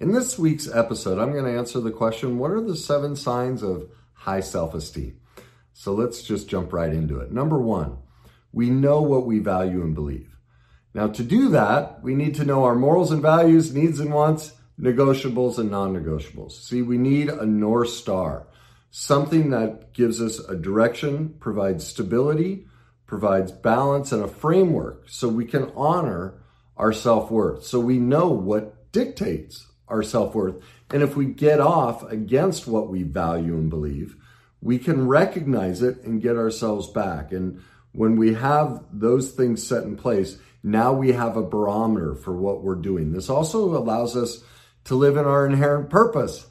In 0.00 0.10
this 0.10 0.36
week's 0.36 0.68
episode, 0.68 1.20
I'm 1.20 1.30
going 1.30 1.44
to 1.44 1.56
answer 1.56 1.78
the 1.78 1.92
question 1.92 2.36
what 2.36 2.50
are 2.50 2.60
the 2.60 2.74
seven 2.74 3.14
signs 3.14 3.62
of 3.62 3.88
high 4.12 4.40
self 4.40 4.74
esteem? 4.74 5.20
So 5.72 5.94
let's 5.94 6.22
just 6.22 6.48
jump 6.48 6.72
right 6.72 6.92
into 6.92 7.20
it. 7.20 7.30
Number 7.30 7.60
one, 7.60 7.98
we 8.52 8.70
know 8.70 9.02
what 9.02 9.24
we 9.24 9.38
value 9.38 9.82
and 9.82 9.94
believe. 9.94 10.36
Now, 10.94 11.06
to 11.08 11.22
do 11.22 11.50
that, 11.50 12.02
we 12.02 12.16
need 12.16 12.34
to 12.36 12.44
know 12.44 12.64
our 12.64 12.74
morals 12.74 13.12
and 13.12 13.22
values, 13.22 13.72
needs 13.72 14.00
and 14.00 14.12
wants, 14.12 14.52
negotiables 14.80 15.58
and 15.58 15.70
non 15.70 15.94
negotiables. 15.94 16.52
See, 16.52 16.82
we 16.82 16.98
need 16.98 17.28
a 17.28 17.46
North 17.46 17.90
Star, 17.90 18.48
something 18.90 19.50
that 19.50 19.92
gives 19.92 20.20
us 20.20 20.40
a 20.40 20.56
direction, 20.56 21.36
provides 21.38 21.86
stability, 21.86 22.66
provides 23.06 23.52
balance, 23.52 24.10
and 24.10 24.24
a 24.24 24.28
framework 24.28 25.08
so 25.08 25.28
we 25.28 25.44
can 25.44 25.70
honor 25.76 26.42
our 26.76 26.92
self 26.92 27.30
worth. 27.30 27.64
So 27.64 27.78
we 27.78 28.00
know 28.00 28.30
what 28.30 28.90
dictates 28.90 29.68
our 29.88 30.02
self 30.02 30.34
worth. 30.34 30.62
And 30.90 31.02
if 31.02 31.16
we 31.16 31.26
get 31.26 31.60
off 31.60 32.10
against 32.10 32.66
what 32.66 32.88
we 32.88 33.02
value 33.02 33.54
and 33.54 33.70
believe, 33.70 34.16
we 34.60 34.78
can 34.78 35.08
recognize 35.08 35.82
it 35.82 36.02
and 36.04 36.22
get 36.22 36.36
ourselves 36.36 36.88
back. 36.88 37.32
And 37.32 37.62
when 37.92 38.16
we 38.16 38.34
have 38.34 38.82
those 38.92 39.32
things 39.32 39.66
set 39.66 39.84
in 39.84 39.96
place, 39.96 40.38
now 40.62 40.92
we 40.92 41.12
have 41.12 41.36
a 41.36 41.42
barometer 41.42 42.14
for 42.14 42.34
what 42.34 42.62
we're 42.62 42.74
doing. 42.74 43.12
This 43.12 43.28
also 43.28 43.76
allows 43.76 44.16
us 44.16 44.42
to 44.84 44.94
live 44.94 45.16
in 45.16 45.26
our 45.26 45.46
inherent 45.46 45.90
purpose 45.90 46.46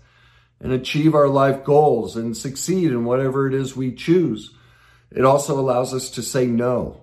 and 0.60 0.72
achieve 0.72 1.16
our 1.16 1.28
life 1.28 1.64
goals 1.64 2.16
and 2.16 2.38
succeed 2.38 2.92
in 2.92 3.06
whatever 3.06 3.48
it 3.48 3.54
is 3.54 3.76
we 3.76 3.92
choose. 3.92 4.56
It 5.12 5.26
also 5.26 5.60
allows 5.60 5.94
us 5.94 6.12
to 6.12 6.22
say 6.22 6.46
no 6.46 7.02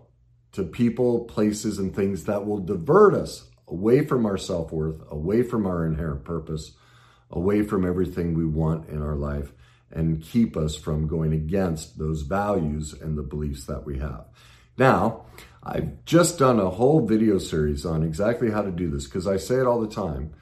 to 0.53 0.65
people, 0.65 1.25
places, 1.25 1.79
and 1.79 1.95
things 1.95 2.25
that 2.25 2.47
will 2.47 2.59
divert 2.59 3.15
us 3.15 3.50
away 3.71 4.05
from 4.05 4.27
our 4.27 4.37
self 4.37 4.73
worth, 4.73 5.01
away 5.11 5.43
from 5.43 5.67
our 5.67 5.87
inherent 5.87 6.25
purpose, 6.25 6.73
away 7.31 7.63
from 7.63 7.87
everything 7.87 8.35
we 8.35 8.45
want 8.45 8.89
in 8.89 9.01
our 9.03 9.17
life, 9.17 9.53
and 9.91 10.23
keep 10.23 10.57
us 10.57 10.77
from 10.77 11.07
going 11.07 11.33
against 11.33 11.99
those 11.99 12.23
values 12.23 12.93
and 12.93 13.17
the 13.17 13.23
beliefs 13.23 13.67
that 13.67 13.85
we 13.85 13.99
have. 13.99 14.25
Now, 14.77 15.27
I've 15.63 16.05
just 16.05 16.39
done 16.39 16.59
a 16.59 16.71
whole 16.71 17.07
video 17.07 17.39
series 17.39 17.85
on 17.85 18.03
exactly 18.03 18.51
how 18.51 18.63
to 18.63 18.71
do 18.71 18.91
this 18.91 19.05
because 19.05 19.27
I 19.27 19.37
say 19.37 19.57
it 19.57 19.67
all 19.67 19.81
the 19.81 19.95
time. 19.95 20.33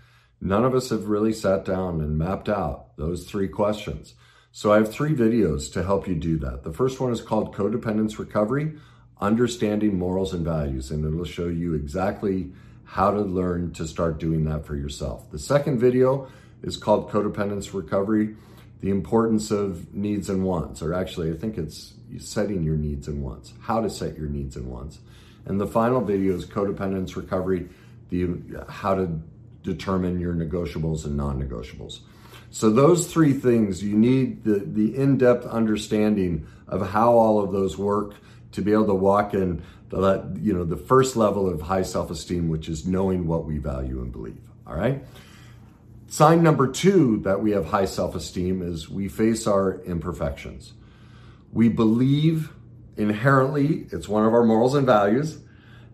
None 0.40 0.64
of 0.64 0.74
us 0.74 0.90
have 0.90 1.08
really 1.08 1.32
sat 1.32 1.64
down 1.64 2.00
and 2.00 2.16
mapped 2.16 2.48
out 2.48 2.96
those 2.96 3.24
three 3.24 3.48
questions. 3.48 4.14
So 4.52 4.72
I 4.72 4.76
have 4.76 4.92
three 4.92 5.14
videos 5.14 5.72
to 5.72 5.82
help 5.82 6.06
you 6.06 6.14
do 6.14 6.38
that. 6.38 6.62
The 6.62 6.72
first 6.72 7.00
one 7.00 7.12
is 7.12 7.20
called 7.20 7.54
Codependence 7.54 8.18
Recovery 8.18 8.74
Understanding 9.20 9.98
Morals 9.98 10.32
and 10.32 10.44
Values, 10.44 10.92
and 10.92 11.04
it'll 11.04 11.24
show 11.24 11.48
you 11.48 11.74
exactly 11.74 12.52
how 12.88 13.10
to 13.10 13.20
learn 13.20 13.70
to 13.70 13.86
start 13.86 14.18
doing 14.18 14.44
that 14.44 14.64
for 14.64 14.74
yourself. 14.74 15.30
The 15.30 15.38
second 15.38 15.78
video 15.78 16.26
is 16.62 16.78
called 16.78 17.10
Codependence 17.10 17.74
Recovery 17.74 18.34
The 18.80 18.88
Importance 18.88 19.50
of 19.50 19.94
Needs 19.94 20.30
and 20.30 20.42
Wants, 20.42 20.80
or 20.80 20.94
actually, 20.94 21.30
I 21.30 21.36
think 21.36 21.58
it's 21.58 21.92
setting 22.16 22.62
your 22.62 22.76
needs 22.76 23.06
and 23.06 23.22
wants, 23.22 23.52
how 23.60 23.82
to 23.82 23.90
set 23.90 24.16
your 24.16 24.28
needs 24.30 24.56
and 24.56 24.66
wants. 24.66 25.00
And 25.44 25.60
the 25.60 25.66
final 25.66 26.00
video 26.00 26.34
is 26.34 26.46
Codependence 26.46 27.14
Recovery 27.14 27.68
the 28.08 28.26
how 28.70 28.94
to 28.94 29.20
determine 29.62 30.18
your 30.18 30.32
negotiables 30.32 31.04
and 31.04 31.14
non-negotiables. 31.14 32.00
So 32.50 32.70
those 32.70 33.12
three 33.12 33.34
things, 33.34 33.84
you 33.84 33.98
need 33.98 34.44
the, 34.44 34.60
the 34.60 34.96
in-depth 34.96 35.44
understanding 35.44 36.46
of 36.66 36.88
how 36.90 37.12
all 37.12 37.44
of 37.44 37.52
those 37.52 37.76
work 37.76 38.14
to 38.52 38.62
be 38.62 38.72
able 38.72 38.86
to 38.86 38.94
walk 38.94 39.34
in 39.34 39.62
the, 39.88 40.00
uh, 40.00 40.26
you 40.40 40.52
know, 40.52 40.64
the 40.64 40.76
first 40.76 41.16
level 41.16 41.48
of 41.48 41.62
high 41.62 41.82
self-esteem, 41.82 42.48
which 42.48 42.68
is 42.68 42.86
knowing 42.86 43.26
what 43.26 43.44
we 43.44 43.58
value 43.58 44.00
and 44.00 44.12
believe. 44.12 44.40
All 44.66 44.74
right. 44.74 45.04
Sign 46.08 46.42
number 46.42 46.66
two 46.66 47.18
that 47.20 47.42
we 47.42 47.50
have 47.52 47.66
high 47.66 47.84
self-esteem 47.84 48.62
is 48.62 48.88
we 48.88 49.08
face 49.08 49.46
our 49.46 49.80
imperfections. 49.82 50.72
We 51.52 51.68
believe 51.68 52.52
inherently, 52.96 53.86
it's 53.90 54.08
one 54.08 54.24
of 54.24 54.32
our 54.34 54.44
morals 54.44 54.74
and 54.74 54.86
values, 54.86 55.38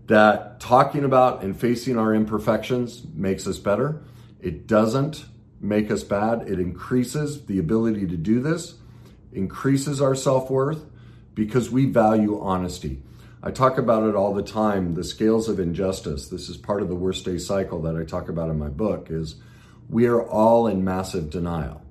that 0.07 0.61
talking 0.61 1.05
about 1.05 1.43
and 1.43 1.59
facing 1.59 1.99
our 1.99 2.15
imperfections 2.15 3.05
makes 3.15 3.47
us 3.47 3.59
better. 3.59 4.03
It 4.41 4.67
doesn't 4.67 5.25
make 5.61 5.91
us 5.91 6.05
bad. 6.05 6.49
It 6.49 6.61
increases 6.61 7.47
the 7.47 7.59
ability 7.59 8.07
to 8.09 8.17
do 8.17 8.41
this, 8.41 8.75
increases 9.33 10.01
our 10.01 10.15
self 10.15 10.51
worth 10.51 10.85
because 11.35 11.71
we 11.71 11.87
value 11.87 12.41
honesty. 12.41 13.03
I 13.47 13.51
talk 13.51 13.77
about 13.77 14.09
it 14.09 14.15
all 14.15 14.33
the 14.33 14.43
time 14.43 14.95
the 14.95 15.05
scales 15.05 15.51
of 15.51 15.61
injustice. 15.61 16.29
This 16.29 16.49
is 16.49 16.57
part 16.57 16.81
of 16.81 16.89
the 16.89 16.95
worst 16.95 17.27
day 17.27 17.37
cycle 17.37 17.83
that 17.83 17.95
I 17.95 18.03
talk 18.03 18.31
about 18.31 18.49
in 18.49 18.59
my 18.59 18.71
book 18.71 19.09
is 19.11 19.37
we 19.91 20.07
are 20.07 20.27
all 20.27 20.67
in 20.67 20.83
massive 20.83 21.29
denial. 21.29 21.83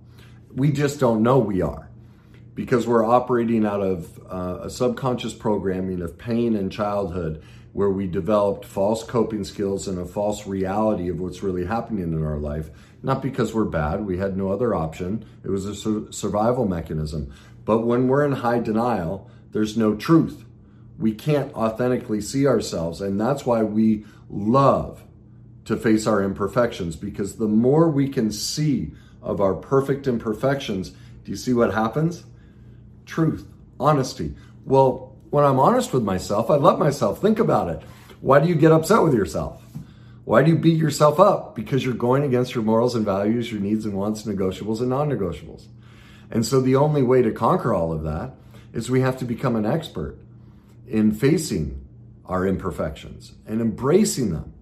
We 0.52 0.72
just 0.72 1.00
don't 1.00 1.22
know 1.22 1.38
we 1.38 1.62
are 1.62 1.92
because 2.56 2.88
we're 2.88 3.06
operating 3.06 3.68
out 3.68 3.82
of 3.82 4.20
uh, 4.28 4.62
a 4.64 4.70
subconscious 4.72 5.36
programming 5.36 6.02
of 6.02 6.18
pain 6.18 6.56
in 6.56 6.72
childhood 6.72 7.44
where 7.72 7.92
we 7.92 8.08
developed 8.08 8.66
false 8.66 9.04
coping 9.04 9.44
skills 9.44 9.88
and 9.88 10.00
a 10.00 10.06
false 10.06 10.48
reality 10.48 11.08
of 11.08 11.20
what's 11.20 11.44
really 11.44 11.68
happening 11.68 12.14
in 12.14 12.26
our 12.26 12.40
life. 12.40 12.72
Not 13.04 13.22
because 13.22 13.54
we're 13.54 13.66
bad, 13.66 14.08
we 14.08 14.18
had 14.18 14.36
no 14.36 14.52
other 14.52 14.74
option. 14.74 15.24
It 15.44 15.52
was 15.52 15.68
a 15.68 15.76
su- 15.76 16.12
survival 16.12 16.68
mechanism. 16.68 17.32
But 17.64 17.86
when 17.86 18.08
we're 18.08 18.26
in 18.26 18.32
high 18.32 18.60
denial, 18.60 19.30
there's 19.52 19.78
no 19.78 19.94
truth. 19.94 20.46
We 20.98 21.14
can't 21.14 21.54
authentically 21.54 22.22
see 22.22 22.48
ourselves. 22.48 23.02
And 23.02 23.20
that's 23.20 23.46
why 23.46 23.64
we 23.64 24.06
love 24.30 25.04
to 25.66 25.78
face 25.78 26.08
our 26.08 26.22
imperfections 26.22 26.96
because 26.96 27.38
the 27.38 27.48
more 27.48 27.90
we 27.90 28.10
can 28.10 28.32
see 28.32 28.92
of 29.22 29.40
our 29.40 29.54
perfect 29.54 30.08
imperfections, 30.08 30.92
do 31.24 31.32
you 31.32 31.38
see 31.38 31.54
what 31.54 31.74
happens? 31.74 32.24
Truth, 33.06 33.48
honesty. 33.80 34.36
Well, 34.66 35.16
when 35.30 35.46
I'm 35.46 35.60
honest 35.60 35.94
with 35.94 36.04
myself, 36.04 36.50
I 36.50 36.56
love 36.56 36.78
myself. 36.78 37.22
Think 37.22 37.40
about 37.40 37.70
it. 37.70 37.82
Why 38.22 38.40
do 38.40 38.48
you 38.48 38.56
get 38.56 38.72
upset 38.72 39.02
with 39.04 39.14
yourself? 39.14 39.62
Why 40.26 40.44
do 40.44 40.52
you 40.52 40.58
beat 40.58 40.78
yourself 40.78 41.20
up? 41.20 41.56
Because 41.56 41.84
you're 41.84 41.94
going 41.94 42.24
against 42.24 42.56
your 42.56 42.64
morals 42.64 42.96
and 42.96 43.04
values, 43.04 43.52
your 43.52 43.60
needs 43.60 43.86
and 43.86 43.94
wants, 43.94 44.24
negotiables 44.24 44.80
and 44.80 44.90
non 44.90 45.10
negotiables. 45.10 45.68
And 46.32 46.46
so 46.46 46.62
the 46.62 46.76
only 46.76 47.04
way 47.04 47.22
to 47.22 47.32
conquer 47.32 47.74
all 47.74 47.92
of 47.92 48.04
that 48.04 48.36
is 48.74 48.90
we 48.90 49.02
have 49.02 49.18
to 49.18 49.26
become 49.26 49.56
an 49.56 49.66
expert 49.66 50.18
in 50.94 51.12
facing 51.12 51.84
our 52.24 52.46
imperfections 52.46 53.34
and 53.48 53.60
embracing 53.60 54.32
them. 54.32 54.54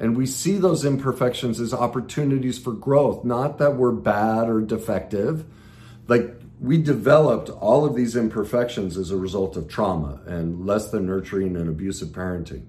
And 0.00 0.16
we 0.16 0.26
see 0.26 0.58
those 0.58 0.84
imperfections 0.84 1.60
as 1.60 1.72
opportunities 1.72 2.58
for 2.58 2.72
growth, 2.72 3.24
not 3.24 3.58
that 3.58 3.76
we're 3.76 3.92
bad 3.92 4.48
or 4.48 4.60
defective. 4.60 5.44
Like 6.08 6.34
we 6.60 6.82
developed 6.82 7.48
all 7.48 7.84
of 7.84 7.94
these 7.94 8.16
imperfections 8.16 8.96
as 8.96 9.12
a 9.12 9.16
result 9.16 9.56
of 9.56 9.68
trauma 9.68 10.20
and 10.26 10.66
less 10.66 10.90
than 10.90 11.06
nurturing 11.06 11.56
and 11.56 11.68
abusive 11.68 12.08
parenting. 12.08 12.64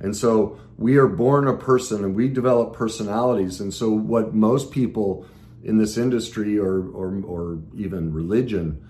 And 0.00 0.16
so 0.16 0.58
we 0.78 0.96
are 0.96 1.08
born 1.08 1.46
a 1.48 1.56
person 1.56 2.04
and 2.04 2.14
we 2.14 2.28
develop 2.28 2.72
personalities. 2.72 3.60
And 3.60 3.72
so 3.72 3.90
what 3.90 4.34
most 4.34 4.70
people 4.70 5.26
in 5.62 5.76
this 5.76 5.98
industry 5.98 6.58
or, 6.58 6.88
or, 6.88 7.22
or 7.26 7.58
even 7.76 8.14
religion 8.14 8.82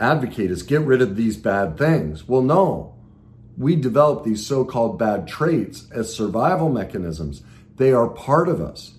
advocate 0.00 0.50
is 0.50 0.62
get 0.62 0.80
rid 0.80 1.02
of 1.02 1.14
these 1.14 1.36
bad 1.36 1.76
things. 1.76 2.26
Well, 2.26 2.42
no, 2.42 2.94
we 3.56 3.76
develop 3.76 4.24
these 4.24 4.46
so-called 4.46 4.98
bad 4.98 5.28
traits 5.28 5.90
as 5.90 6.14
survival 6.14 6.70
mechanisms. 6.70 7.42
They 7.76 7.92
are 7.92 8.08
part 8.08 8.48
of 8.48 8.60
us. 8.60 8.94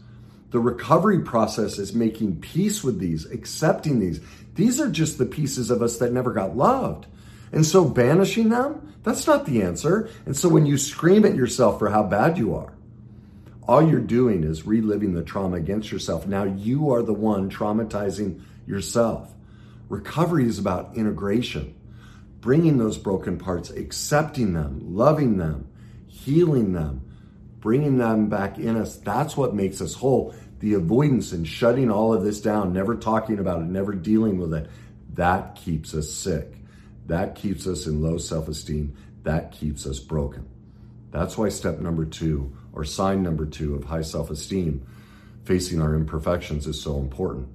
The 0.51 0.59
recovery 0.59 1.19
process 1.19 1.79
is 1.79 1.93
making 1.93 2.41
peace 2.41 2.83
with 2.83 2.99
these, 2.99 3.25
accepting 3.25 3.99
these. 3.99 4.19
These 4.55 4.79
are 4.79 4.89
just 4.89 5.17
the 5.17 5.25
pieces 5.25 5.71
of 5.71 5.81
us 5.81 5.97
that 5.97 6.13
never 6.13 6.31
got 6.31 6.55
loved. 6.55 7.07
And 7.51 7.65
so 7.65 7.85
banishing 7.85 8.49
them, 8.49 8.93
that's 9.03 9.25
not 9.25 9.45
the 9.45 9.63
answer. 9.63 10.09
And 10.25 10.37
so 10.37 10.49
when 10.49 10.65
you 10.65 10.77
scream 10.77 11.25
at 11.25 11.35
yourself 11.35 11.79
for 11.79 11.89
how 11.89 12.03
bad 12.03 12.37
you 12.37 12.55
are, 12.55 12.73
all 13.67 13.87
you're 13.87 13.99
doing 13.99 14.43
is 14.43 14.65
reliving 14.65 15.13
the 15.13 15.23
trauma 15.23 15.57
against 15.57 15.91
yourself. 15.91 16.27
Now 16.27 16.43
you 16.43 16.91
are 16.91 17.01
the 17.01 17.13
one 17.13 17.49
traumatizing 17.49 18.41
yourself. 18.67 19.33
Recovery 19.89 20.47
is 20.47 20.59
about 20.59 20.95
integration, 20.95 21.73
bringing 22.43 22.77
those 22.77 22.97
broken 22.97 23.37
parts, 23.37 23.69
accepting 23.69 24.51
them, 24.51 24.77
loving 24.83 25.37
them, 25.37 25.65
healing 26.07 26.73
them, 26.73 27.01
bringing 27.61 27.97
them 27.97 28.27
back 28.27 28.59
in 28.59 28.75
us. 28.75 28.97
That's 28.97 29.37
what 29.37 29.55
makes 29.55 29.79
us 29.79 29.93
whole. 29.95 30.35
the 30.59 30.73
avoidance 30.73 31.31
and 31.31 31.47
shutting 31.47 31.89
all 31.89 32.13
of 32.13 32.23
this 32.23 32.41
down, 32.41 32.71
never 32.73 32.95
talking 32.95 33.39
about 33.39 33.61
it, 33.61 33.65
never 33.65 33.93
dealing 33.93 34.39
with 34.39 34.53
it, 34.53 34.69
that 35.13 35.55
keeps 35.55 35.93
us 35.93 36.11
sick. 36.11 36.53
That 37.07 37.35
keeps 37.35 37.65
us 37.65 37.85
in 37.85 38.01
low 38.01 38.17
self 38.17 38.49
esteem. 38.49 38.95
That 39.23 39.53
keeps 39.53 39.85
us 39.85 39.99
broken. 39.99 40.47
That's 41.11 41.37
why 41.37 41.49
step 41.49 41.79
number 41.79 42.05
two, 42.05 42.55
or 42.73 42.83
sign 42.83 43.23
number 43.23 43.45
two 43.45 43.75
of 43.75 43.85
high 43.85 44.01
self 44.01 44.29
esteem, 44.29 44.85
facing 45.45 45.81
our 45.81 45.95
imperfections, 45.95 46.67
is 46.67 46.81
so 46.81 46.97
important. 46.97 47.47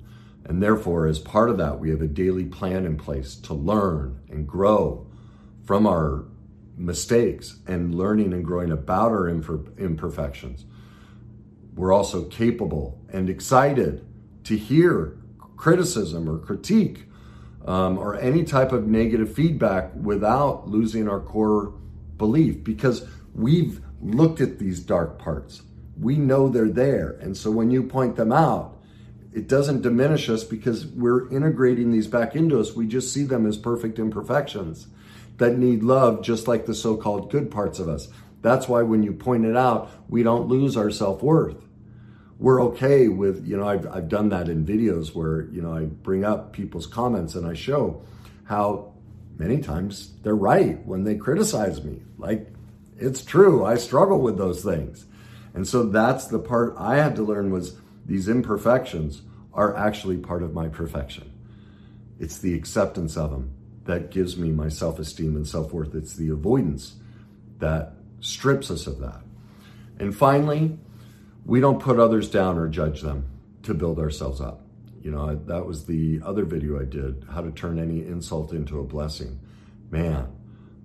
And 0.49 0.63
therefore, 0.63 1.07
as 1.07 1.19
part 1.19 1.51
of 1.51 1.59
that, 1.59 1.79
we 1.79 1.91
have 1.91 2.01
a 2.01 2.09
daily 2.09 2.47
plan 2.47 2.87
in 2.87 2.97
place 2.97 3.37
to 3.37 3.55
learn 3.55 4.21
and 4.31 4.49
grow 4.49 5.07
from 5.65 5.87
our 5.87 6.25
mistakes 6.79 7.59
and 7.67 7.95
learning 7.95 8.33
and 8.33 8.45
growing 8.45 8.71
about 8.71 9.11
our 9.11 9.29
imperfections. 9.29 10.65
We're 11.75 11.93
also 11.93 12.25
capable 12.25 12.99
and 13.13 13.29
excited 13.29 14.07
to 14.45 14.57
hear 14.57 15.19
criticism 15.57 16.29
or 16.29 16.39
critique 16.39 17.05
um, 17.67 17.99
or 17.99 18.17
any 18.17 18.45
type 18.45 18.73
of 18.73 18.87
negative 18.87 19.33
feedback 19.35 19.91
without 19.95 20.69
losing 20.69 21.09
our 21.09 21.21
core 21.21 21.75
belief 22.17 22.65
because 22.65 23.07
we've 23.35 23.83
looked 24.01 24.41
at 24.41 24.59
these 24.59 24.81
dark 24.81 25.19
parts. 25.19 25.63
We 26.01 26.17
know 26.17 26.49
they're 26.49 26.71
there. 26.71 27.19
And 27.21 27.37
so 27.37 27.51
when 27.51 27.71
you 27.71 27.83
point 27.83 28.17
them 28.17 28.33
out, 28.33 28.78
it 29.39 29.47
doesn't 29.47 29.83
diminish 29.83 30.29
us 30.29 30.43
because 30.43 30.85
we're 30.85 31.31
integrating 31.31 31.93
these 31.93 32.09
back 32.09 32.35
into 32.35 32.59
us. 32.59 32.75
We 32.75 32.89
just 32.89 33.15
see 33.15 33.23
them 33.23 33.47
as 33.47 33.57
perfect 33.57 34.01
imperfections 34.01 34.89
that 35.37 35.57
need 35.57 35.85
love, 35.85 36.23
just 36.23 36.49
like 36.49 36.67
the 36.67 36.75
so 36.75 36.97
called 36.97 37.31
good 37.31 37.49
parts 37.49 37.79
of 37.79 37.89
us. 37.89 38.09
That's 38.43 38.67
why 38.67 38.83
when 38.83 39.05
you 39.05 39.13
point 39.13 39.45
it 39.45 39.57
out, 39.57 39.93
we 40.09 40.25
don't 40.25 40.49
lose 40.49 40.77
our 40.77 40.91
self 40.91 41.23
worth. 41.23 41.65
We're 42.41 42.61
okay 42.65 43.07
with, 43.07 43.47
you 43.47 43.57
know, 43.57 43.69
I've, 43.69 43.87
I've 43.87 44.09
done 44.09 44.31
that 44.31 44.49
in 44.49 44.67
videos 44.67 45.15
where, 45.15 45.43
you 45.53 45.63
know, 45.63 45.73
I 45.73 45.85
bring 45.85 46.25
up 46.25 46.53
people's 46.53 46.89
comments 46.89 47.37
and 47.37 47.47
I 47.47 47.55
show 47.55 48.03
how 48.43 48.95
many 49.37 49.59
times 49.59 50.15
they're 50.25 50.35
right 50.35 50.85
when 50.85 51.05
they 51.05 51.15
criticize 51.15 51.85
me. 51.85 52.03
Like, 52.17 52.49
it's 52.97 53.25
true. 53.25 53.65
I 53.65 53.77
struggle 53.77 54.21
with 54.21 54.37
those 54.37 54.65
things. 54.65 55.07
And 55.55 55.65
so 55.67 55.85
that's 55.85 56.27
the 56.27 56.41
part 56.41 56.75
I 56.77 56.97
had 56.97 57.15
to 57.17 57.23
learn 57.23 57.53
was 57.53 57.77
these 58.05 58.29
imperfections 58.29 59.23
are 59.59 59.77
actually 59.77 60.17
part 60.17 60.45
of 60.45 60.55
my 60.55 60.69
perfection. 60.69 61.33
It's 62.21 62.39
the 62.39 62.55
acceptance 62.55 63.17
of 63.17 63.33
them 63.33 63.55
that 63.87 64.13
gives 64.13 64.37
me 64.37 64.53
my 64.53 64.69
self 64.69 65.01
esteem 65.01 65.35
and 65.35 65.47
self 65.47 65.73
worth. 65.73 65.97
It's 65.97 66.15
the 66.15 66.29
avoidance 66.31 66.95
that 67.59 67.95
strips 68.21 68.71
us 68.71 68.87
of 68.87 69.01
that. 69.01 69.21
And 69.99 70.17
finally, 70.17 70.79
we 71.45 71.59
don't 71.59 71.81
put 71.81 71.99
others 71.99 72.31
down 72.31 72.57
or 72.57 72.69
judge 72.69 73.03
them 73.03 73.27
to 73.65 73.75
build 73.75 73.99
ourselves 73.99 74.41
up. 74.41 74.65
You 75.03 75.11
know, 75.11 75.35
that 75.35 75.67
was 75.67 75.87
the 75.87 76.21
other 76.25 76.45
video 76.45 76.81
I 76.81 76.85
did 76.85 77.27
how 77.29 77.41
to 77.41 77.51
turn 77.51 77.81
any 77.81 78.07
insult 78.07 78.53
into 78.53 78.79
a 78.79 78.85
blessing. 78.85 79.41
Man, 79.91 80.29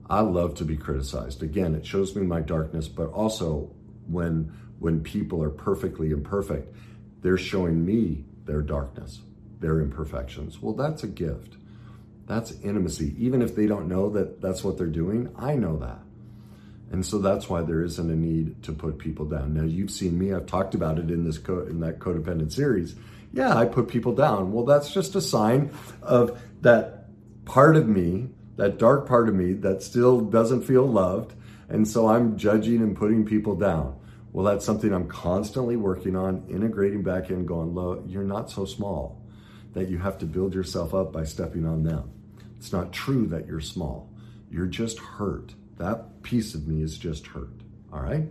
I 0.09 0.21
love 0.21 0.55
to 0.55 0.65
be 0.65 0.77
criticized. 0.77 1.43
Again, 1.43 1.75
it 1.75 1.85
shows 1.85 2.15
me 2.15 2.25
my 2.25 2.41
darkness, 2.41 2.87
but 2.87 3.11
also 3.11 3.71
when 4.07 4.51
when 4.79 5.01
people 5.03 5.43
are 5.43 5.51
perfectly 5.51 6.09
imperfect, 6.09 6.73
they're 7.21 7.37
showing 7.37 7.85
me 7.85 8.25
their 8.45 8.61
darkness, 8.61 9.21
their 9.59 9.81
imperfections. 9.81 10.61
Well, 10.61 10.73
that's 10.73 11.03
a 11.03 11.07
gift. 11.07 11.55
That's 12.25 12.51
intimacy. 12.63 13.15
Even 13.17 13.41
if 13.41 13.55
they 13.55 13.67
don't 13.67 13.87
know 13.87 14.09
that 14.11 14.41
that's 14.41 14.63
what 14.63 14.77
they're 14.77 14.87
doing, 14.87 15.33
I 15.37 15.55
know 15.55 15.77
that. 15.77 15.99
And 16.91 17.05
so 17.05 17.17
that's 17.17 17.49
why 17.49 17.63
there 17.63 17.83
isn't 17.83 18.09
a 18.11 18.15
need 18.15 18.63
to 18.63 18.71
put 18.71 18.99
people 18.99 19.25
down. 19.25 19.53
Now 19.55 19.63
you've 19.63 19.91
seen 19.91 20.17
me, 20.17 20.31
I've 20.31 20.45
talked 20.45 20.75
about 20.75 20.99
it 20.99 21.09
in 21.09 21.25
this 21.25 21.39
co- 21.39 21.65
in 21.65 21.79
that 21.79 21.99
codependent 21.99 22.53
series. 22.53 22.95
Yeah, 23.33 23.57
I 23.57 23.65
put 23.65 23.87
people 23.87 24.13
down. 24.13 24.51
Well, 24.53 24.63
that's 24.63 24.93
just 24.93 25.15
a 25.15 25.21
sign 25.21 25.71
of 26.03 26.39
that 26.61 27.07
part 27.45 27.75
of 27.75 27.87
me, 27.87 28.29
that 28.57 28.77
dark 28.77 29.07
part 29.07 29.27
of 29.27 29.33
me 29.33 29.53
that 29.53 29.81
still 29.81 30.21
doesn't 30.21 30.61
feel 30.61 30.85
loved. 30.85 31.33
And 31.67 31.87
so 31.87 32.07
I'm 32.07 32.37
judging 32.37 32.81
and 32.83 32.95
putting 32.95 33.25
people 33.25 33.55
down. 33.55 33.99
Well, 34.33 34.43
that's 34.45 34.65
something 34.65 34.91
I'm 34.91 35.07
constantly 35.07 35.75
working 35.75 36.15
on, 36.15 36.47
integrating 36.49 37.03
back 37.03 37.29
in, 37.29 37.45
going, 37.45 37.75
low, 37.75 38.03
you're 38.07 38.23
not 38.23 38.49
so 38.49 38.65
small 38.65 39.21
that 39.73 39.89
you 39.89 39.99
have 39.99 40.17
to 40.19 40.25
build 40.25 40.55
yourself 40.55 40.93
up 40.95 41.13
by 41.13 41.23
stepping 41.23 41.65
on 41.65 41.83
them. 41.83 42.11
It's 42.57 42.73
not 42.73 42.91
true 42.91 43.27
that 43.27 43.45
you're 43.45 43.59
small. 43.61 44.09
You're 44.49 44.65
just 44.65 44.97
hurt. 44.97 45.53
That 45.77 46.23
piece 46.23 46.55
of 46.55 46.67
me 46.67 46.81
is 46.81 46.97
just 46.97 47.27
hurt. 47.27 47.53
All 47.91 47.99
right. 47.99 48.23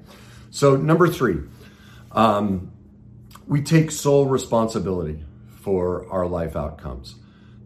So, 0.50 0.76
number 0.76 1.06
three, 1.06 1.38
um, 2.10 2.72
we 3.46 3.62
take 3.62 3.90
sole 3.90 4.26
responsibility 4.26 5.24
for 5.60 6.08
our 6.10 6.26
life 6.26 6.56
outcomes. 6.56 7.14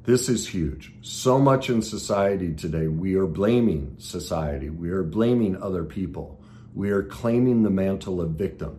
This 0.04 0.28
is 0.28 0.46
huge. 0.46 0.92
So 1.00 1.38
much 1.38 1.68
in 1.70 1.82
society 1.82 2.54
today, 2.54 2.86
we 2.86 3.14
are 3.14 3.26
blaming 3.26 3.96
society, 3.98 4.70
we 4.70 4.90
are 4.90 5.02
blaming 5.02 5.60
other 5.60 5.84
people, 5.84 6.35
we 6.76 6.90
are 6.90 7.02
claiming 7.02 7.62
the 7.64 7.70
mantle 7.70 8.20
of 8.20 8.30
victim. 8.30 8.78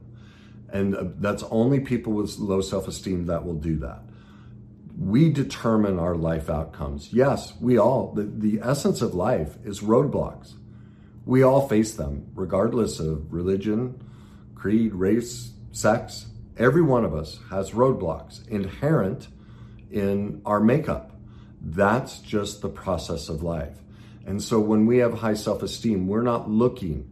And 0.71 0.95
uh, 0.95 1.05
that's 1.17 1.44
only 1.44 1.81
people 1.81 2.13
with 2.13 2.38
low 2.38 2.61
self 2.61 2.88
esteem 2.88 3.25
that 3.25 3.45
will 3.45 3.55
do 3.55 3.77
that 3.79 4.03
we 4.97 5.29
determine 5.29 5.99
our 5.99 6.15
life 6.15 6.49
outcomes. 6.49 7.13
Yes, 7.13 7.53
we 7.61 7.77
all, 7.77 8.13
the, 8.13 8.23
the 8.23 8.59
essence 8.63 9.01
of 9.01 9.13
life 9.13 9.55
is 9.63 9.81
roadblocks. 9.81 10.53
We 11.25 11.44
all 11.44 11.67
face 11.67 11.94
them, 11.94 12.31
regardless 12.33 12.99
of 12.99 13.31
religion, 13.31 14.01
creed, 14.55 14.93
race, 14.93 15.51
sex. 15.71 16.25
Every 16.57 16.81
one 16.81 17.05
of 17.05 17.13
us 17.13 17.39
has 17.51 17.71
roadblocks 17.71 18.47
inherent 18.47 19.27
in 19.91 20.41
our 20.45 20.59
makeup. 20.59 21.11
That's 21.61 22.19
just 22.19 22.61
the 22.61 22.69
process 22.69 23.29
of 23.29 23.43
life. 23.43 23.77
And 24.25 24.41
so 24.41 24.59
when 24.59 24.85
we 24.88 24.97
have 24.97 25.19
high 25.19 25.35
self 25.35 25.61
esteem, 25.61 26.07
we're 26.07 26.21
not 26.21 26.50
looking 26.50 27.11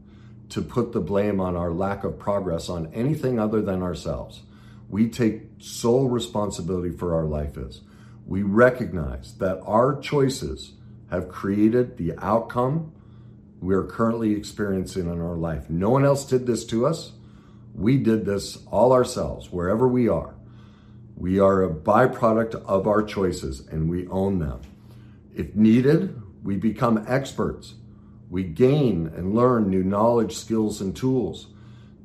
to 0.49 0.61
put 0.61 0.93
the 0.93 1.01
blame 1.01 1.39
on 1.39 1.55
our 1.55 1.71
lack 1.71 2.03
of 2.03 2.19
progress 2.19 2.69
on 2.69 2.93
anything 2.93 3.39
other 3.39 3.61
than 3.61 3.81
ourselves 3.81 4.43
we 4.89 5.09
take 5.09 5.41
sole 5.59 6.07
responsibility 6.07 6.95
for 6.95 7.15
our 7.15 7.25
life 7.25 7.57
is. 7.57 7.81
We 8.25 8.43
recognize 8.43 9.37
that 9.39 9.61
our 9.65 9.99
choices 9.99 10.73
have 11.09 11.29
created 11.29 11.97
the 11.97 12.13
outcome 12.17 12.91
we 13.61 13.73
are 13.73 13.83
currently 13.83 14.33
experiencing 14.33 15.03
in 15.11 15.21
our 15.21 15.35
life. 15.37 15.69
No 15.69 15.89
one 15.89 16.05
else 16.05 16.25
did 16.25 16.45
this 16.45 16.65
to 16.65 16.85
us. 16.85 17.13
We 17.73 17.97
did 17.97 18.25
this 18.25 18.59
all 18.67 18.91
ourselves, 18.91 19.51
wherever 19.51 19.87
we 19.87 20.07
are. 20.07 20.35
We 21.15 21.39
are 21.39 21.63
a 21.63 21.73
byproduct 21.73 22.55
of 22.65 22.85
our 22.85 23.01
choices 23.01 23.65
and 23.67 23.89
we 23.89 24.07
own 24.07 24.39
them. 24.39 24.61
If 25.33 25.55
needed, 25.55 26.21
we 26.43 26.57
become 26.57 27.05
experts. 27.07 27.75
We 28.29 28.43
gain 28.43 29.11
and 29.15 29.35
learn 29.35 29.69
new 29.69 29.83
knowledge, 29.83 30.35
skills, 30.35 30.81
and 30.81 30.95
tools 30.95 31.47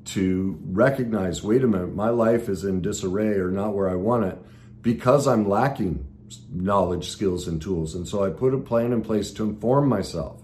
to 0.06 0.58
recognize 0.64 1.42
wait 1.42 1.62
a 1.62 1.66
minute, 1.66 1.94
my 1.94 2.10
life 2.10 2.48
is 2.48 2.64
in 2.64 2.82
disarray 2.82 3.38
or 3.38 3.50
not 3.50 3.74
where 3.74 3.88
I 3.88 3.94
want 3.94 4.24
it 4.24 4.38
because 4.82 5.26
I'm 5.26 5.48
lacking 5.48 6.06
knowledge, 6.50 7.08
skills, 7.08 7.48
and 7.48 7.60
tools. 7.60 7.94
And 7.94 8.06
so 8.06 8.24
I 8.24 8.30
put 8.30 8.54
a 8.54 8.58
plan 8.58 8.92
in 8.92 9.02
place 9.02 9.32
to 9.32 9.44
inform 9.44 9.88
myself, 9.88 10.42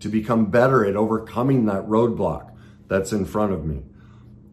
to 0.00 0.08
become 0.08 0.46
better 0.46 0.84
at 0.84 0.96
overcoming 0.96 1.66
that 1.66 1.86
roadblock 1.86 2.52
that's 2.88 3.12
in 3.12 3.24
front 3.24 3.52
of 3.52 3.64
me, 3.64 3.82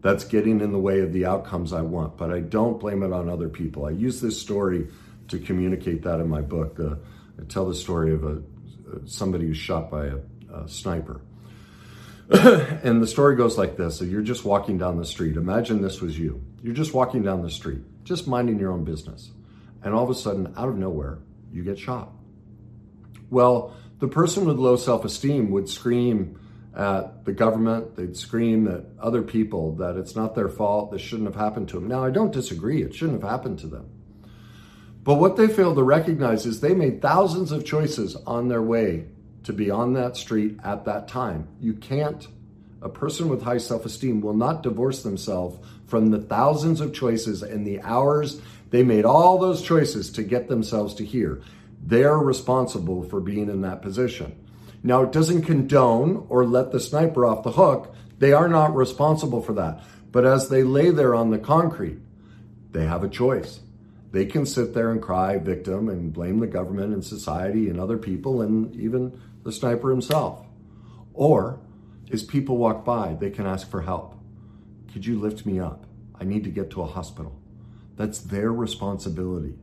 that's 0.01 0.23
getting 0.23 0.61
in 0.61 0.71
the 0.71 0.79
way 0.79 1.01
of 1.01 1.13
the 1.13 1.25
outcomes 1.25 1.73
I 1.73 1.81
want. 1.81 2.17
But 2.17 2.31
I 2.31 2.39
don't 2.41 2.79
blame 2.79 3.03
it 3.03 3.11
on 3.11 3.29
other 3.29 3.49
people. 3.49 3.85
I 3.85 3.91
use 3.91 4.21
this 4.21 4.39
story 4.39 4.87
to 5.29 5.39
communicate 5.39 6.03
that 6.03 6.19
in 6.19 6.29
my 6.29 6.41
book. 6.41 6.79
Uh, 6.79 6.95
I 7.39 7.45
tell 7.47 7.65
the 7.67 7.75
story 7.75 8.13
of 8.13 8.23
a 8.23 8.41
somebody 9.05 9.47
who's 9.47 9.57
shot 9.57 9.91
by 9.91 10.05
a, 10.05 10.17
a 10.63 10.69
sniper 10.69 11.21
and 12.29 13.01
the 13.01 13.07
story 13.07 13.37
goes 13.37 13.57
like 13.57 13.77
this. 13.77 13.97
So 13.97 14.03
you're 14.03 14.21
just 14.21 14.43
walking 14.43 14.77
down 14.77 14.97
the 14.97 15.05
street. 15.05 15.37
Imagine 15.37 15.81
this 15.81 16.01
was 16.01 16.19
you. 16.19 16.43
You're 16.61 16.73
just 16.73 16.93
walking 16.93 17.23
down 17.23 17.41
the 17.41 17.49
street, 17.49 17.79
just 18.03 18.27
minding 18.27 18.59
your 18.59 18.73
own 18.73 18.83
business. 18.83 19.31
And 19.81 19.93
all 19.93 20.03
of 20.03 20.09
a 20.09 20.15
sudden, 20.15 20.53
out 20.57 20.67
of 20.67 20.75
nowhere, 20.75 21.19
you 21.53 21.63
get 21.63 21.79
shot. 21.79 22.11
Well, 23.29 23.73
the 23.99 24.09
person 24.09 24.45
with 24.45 24.57
low 24.57 24.75
self 24.75 25.05
esteem 25.05 25.51
would 25.51 25.69
scream 25.69 26.37
at 26.75 27.23
the 27.23 27.31
government, 27.31 27.95
they'd 27.95 28.17
scream 28.17 28.67
at 28.67 28.83
other 28.99 29.21
people 29.21 29.75
that 29.77 29.95
it's 29.95 30.15
not 30.15 30.35
their 30.35 30.49
fault, 30.49 30.91
this 30.91 31.01
shouldn't 31.01 31.27
have 31.27 31.41
happened 31.41 31.69
to 31.69 31.79
them. 31.79 31.87
Now, 31.87 32.03
I 32.03 32.11
don't 32.11 32.31
disagree, 32.31 32.83
it 32.83 32.93
shouldn't 32.93 33.21
have 33.21 33.29
happened 33.29 33.59
to 33.59 33.67
them. 33.67 33.89
But 35.03 35.15
what 35.15 35.37
they 35.37 35.47
fail 35.47 35.73
to 35.73 35.81
recognize 35.81 36.45
is 36.45 36.59
they 36.59 36.75
made 36.75 37.01
thousands 37.01 37.53
of 37.53 37.65
choices 37.65 38.17
on 38.27 38.49
their 38.49 38.61
way 38.61 39.07
to 39.47 39.53
be 39.53 39.71
on 39.71 39.93
that 39.93 40.15
street 40.15 40.57
at 40.63 40.85
that 40.85 41.07
time. 41.07 41.47
You 41.59 41.73
can't, 41.73 42.27
a 42.81 42.89
person 42.89 43.27
with 43.27 43.41
high 43.41 43.57
self 43.57 43.85
esteem 43.85 44.21
will 44.21 44.35
not 44.35 44.61
divorce 44.63 45.01
themselves 45.03 45.57
from 45.87 46.11
the 46.11 46.19
thousands 46.19 46.79
of 46.79 46.93
choices 46.93 47.41
and 47.41 47.65
the 47.65 47.81
hours 47.81 48.39
they 48.69 48.83
made 48.83 49.05
all 49.05 49.37
those 49.37 49.61
choices 49.61 50.11
to 50.11 50.23
get 50.23 50.49
themselves 50.49 50.93
to 50.95 51.05
here. 51.05 51.41
They're 51.81 52.17
responsible 52.17 53.03
for 53.03 53.21
being 53.21 53.49
in 53.49 53.61
that 53.61 53.81
position. 53.81 54.35
Now, 54.83 55.03
it 55.03 55.11
doesn't 55.11 55.43
condone 55.43 56.25
or 56.29 56.45
let 56.45 56.71
the 56.71 56.79
sniper 56.79 57.25
off 57.25 57.43
the 57.43 57.53
hook. 57.53 57.95
They 58.19 58.33
are 58.33 58.49
not 58.49 58.75
responsible 58.75 59.41
for 59.41 59.53
that. 59.53 59.81
But 60.11 60.25
as 60.25 60.49
they 60.49 60.63
lay 60.63 60.91
there 60.91 61.15
on 61.15 61.31
the 61.31 61.39
concrete, 61.39 61.99
They 62.73 62.85
have 62.85 63.03
a 63.03 63.09
choice. 63.09 63.61
They 64.11 64.25
can 64.25 64.45
sit 64.45 64.73
there 64.73 64.91
and 64.91 65.01
cry 65.01 65.37
victim 65.37 65.89
and 65.89 66.13
blame 66.13 66.39
the 66.39 66.47
government 66.47 66.93
and 66.93 67.03
society 67.03 67.69
and 67.69 67.79
other 67.79 67.97
people 67.97 68.41
and 68.41 68.75
even 68.75 69.19
the 69.47 69.53
sniper 69.53 69.89
himself. 69.89 70.45
Or 71.13 71.61
as 72.11 72.21
people 72.21 72.57
walk 72.57 72.83
by, 72.83 73.13
they 73.13 73.29
can 73.29 73.47
ask 73.47 73.71
for 73.71 73.81
help. 73.81 74.13
Could 74.91 75.05
you 75.05 75.17
lift 75.17 75.45
me 75.45 75.57
up? 75.57 75.85
I 76.19 76.25
need 76.25 76.43
to 76.43 76.49
get 76.49 76.69
to 76.71 76.81
a 76.81 76.85
hospital. 76.85 77.39
That's 77.95 78.19
their 78.19 78.51
responsibility. 78.51 79.55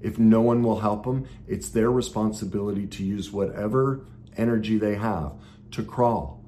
If 0.00 0.16
no 0.16 0.40
one 0.40 0.62
will 0.62 0.78
help 0.78 1.02
them, 1.04 1.26
it's 1.48 1.70
their 1.70 1.90
responsibility 1.90 2.86
to 2.86 3.02
use 3.02 3.32
whatever 3.32 4.06
energy 4.36 4.78
they 4.78 4.94
have 4.94 5.32
to 5.72 5.82
crawl, 5.82 6.40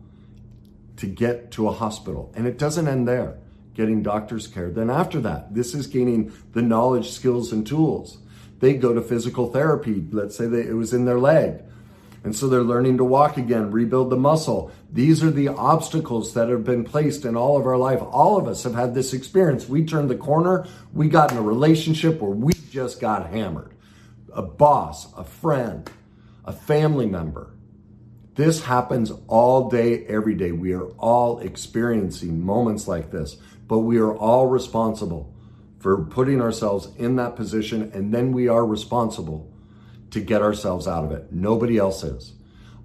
to 0.99 1.07
get 1.07 1.51
to 1.53 1.67
a 1.67 1.73
hospital. 1.73 2.33
And 2.37 2.47
it 2.47 2.59
doesn't 2.59 2.87
end 2.87 3.09
there, 3.09 3.39
getting 3.75 4.05
doctor's 4.05 4.47
care. 4.47 4.71
Then 4.71 4.89
after 4.89 5.21
that, 5.23 5.53
this 5.53 5.75
is 5.75 5.89
gaining 5.89 6.33
the 6.53 6.63
knowledge, 6.63 7.11
skills, 7.11 7.51
and 7.51 7.67
tools. 7.67 8.19
They 8.61 8.75
go 8.75 8.95
to 8.95 9.03
physical 9.03 9.51
therapy. 9.51 10.05
Let's 10.13 10.37
say 10.37 10.47
that 10.47 10.69
it 10.69 10.75
was 10.75 10.93
in 10.93 11.07
their 11.07 11.19
leg. 11.19 11.65
And 12.25 12.37
so 12.37 12.49
they're 12.49 12.63
learning 12.63 12.99
to 12.99 13.05
walk 13.05 13.37
again, 13.37 13.73
rebuild 13.73 14.11
the 14.11 14.17
muscle. 14.17 14.71
These 14.91 15.25
are 15.25 15.31
the 15.31 15.49
obstacles 15.49 16.35
that 16.35 16.49
have 16.49 16.65
been 16.65 16.85
placed 16.85 17.25
in 17.25 17.37
all 17.37 17.57
of 17.57 17.67
our 17.67 17.77
life. 17.77 18.01
All 18.01 18.37
of 18.37 18.47
us 18.47 18.63
have 18.63 18.75
had 18.75 18.95
this 18.95 19.13
experience. 19.13 19.69
We 19.69 19.85
turned 19.85 20.09
the 20.09 20.17
corner, 20.17 20.67
we 20.93 21.09
got 21.09 21.33
in 21.33 21.39
a 21.39 21.43
relationship 21.43 22.21
where 22.21 22.31
we 22.31 22.53
just 22.71 23.01
got 23.01 23.31
hammered. 23.31 23.75
A 24.33 24.43
boss, 24.43 25.13
a 25.15 25.25
friend, 25.25 25.91
a 26.45 26.53
family 26.53 27.07
member. 27.07 27.53
This 28.35 28.63
happens 28.63 29.13
all 29.27 29.69
day, 29.69 30.07
every 30.07 30.35
day. 30.35 30.53
We 30.53 30.73
are 30.73 30.87
all 30.93 31.41
experiencing 31.41 32.43
moments 32.43 32.89
like 32.89 33.11
this, 33.11 33.37
but 33.69 33.81
we 33.81 33.99
are 33.99 34.15
all 34.15 34.47
responsible 34.47 35.35
for 35.81 36.05
putting 36.05 36.41
ourselves 36.41 36.89
in 36.97 37.17
that 37.17 37.37
position, 37.37 37.91
and 37.93 38.15
then 38.15 38.33
we 38.33 38.49
are 38.49 38.65
responsible 38.65 39.52
to 40.13 40.21
get 40.21 40.43
ourselves 40.43 40.87
out 40.87 41.05
of 41.05 41.13
it. 41.13 41.33
Nobody 41.33 41.77
else 41.77 42.05
is. 42.05 42.35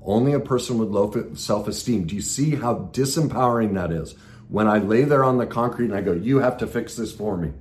Only 0.01 0.33
a 0.33 0.39
person 0.39 0.77
with 0.77 0.89
low 0.89 1.33
self 1.35 1.67
esteem. 1.67 2.07
Do 2.07 2.15
you 2.15 2.21
see 2.21 2.55
how 2.55 2.89
disempowering 2.93 3.73
that 3.75 3.91
is? 3.91 4.15
When 4.47 4.67
I 4.67 4.79
lay 4.79 5.03
there 5.03 5.23
on 5.23 5.37
the 5.37 5.45
concrete 5.45 5.87
and 5.87 5.95
I 5.95 6.01
go, 6.01 6.13
You 6.13 6.39
have 6.39 6.57
to 6.59 6.67
fix 6.67 6.95
this 6.95 7.13
for 7.13 7.37
me. 7.37 7.51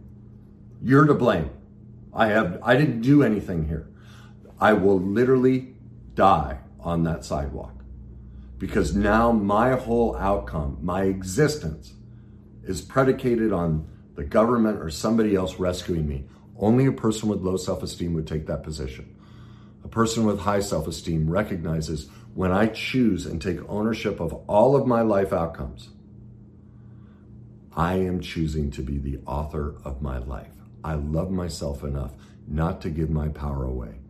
You're 0.81 1.07
to 1.07 1.15
blame. 1.15 1.51
I 2.15 2.29
have 2.29 2.61
I 2.63 2.77
didn't 2.77 3.03
do 3.03 3.23
anything 3.23 3.67
here. 3.69 3.89
I 4.61 4.73
will 4.73 5.01
literally 5.01 5.75
die 6.15 6.61
on 6.81 7.03
that 7.03 7.25
sidewalk. 7.25 7.75
Because 8.59 8.95
now 8.95 9.33
my 9.33 9.73
whole 9.73 10.17
outcome, 10.17 10.79
my 10.81 11.03
existence 11.03 11.93
is 12.63 12.81
predicated 12.81 13.53
on 13.53 13.89
the 14.15 14.25
government 14.25 14.79
or 14.79 14.89
somebody 14.89 15.35
else 15.35 15.59
rescuing 15.59 16.09
me. 16.09 16.25
Only 16.59 16.87
a 16.87 16.93
person 16.93 17.29
with 17.29 17.43
low 17.43 17.57
self-esteem 17.59 18.15
would 18.15 18.27
take 18.27 18.47
that 18.47 18.63
position. 18.63 19.16
A 19.87 19.89
person 19.89 20.27
with 20.27 20.41
high 20.41 20.59
self-esteem 20.59 21.31
recognizes 21.31 22.09
when 22.35 22.51
I 22.51 22.67
choose 22.67 23.25
and 23.25 23.41
take 23.41 23.61
ownership 23.69 24.19
of 24.19 24.33
all 24.49 24.75
of 24.75 24.85
my 24.85 25.03
life 25.03 25.33
outcomes, 25.33 25.91
I 27.73 27.95
am 27.99 28.19
choosing 28.21 28.73
to 28.73 28.83
be 28.83 28.99
the 28.99 29.21
author 29.29 29.77
of 29.85 30.03
my 30.03 30.19
life. 30.19 30.51
I 30.83 30.95
love 30.95 31.31
myself 31.31 31.85
enough 31.85 32.15
not 32.49 32.81
to 32.81 32.91
give 32.91 33.11
my 33.11 33.29
power 33.29 33.63
away 33.63 34.01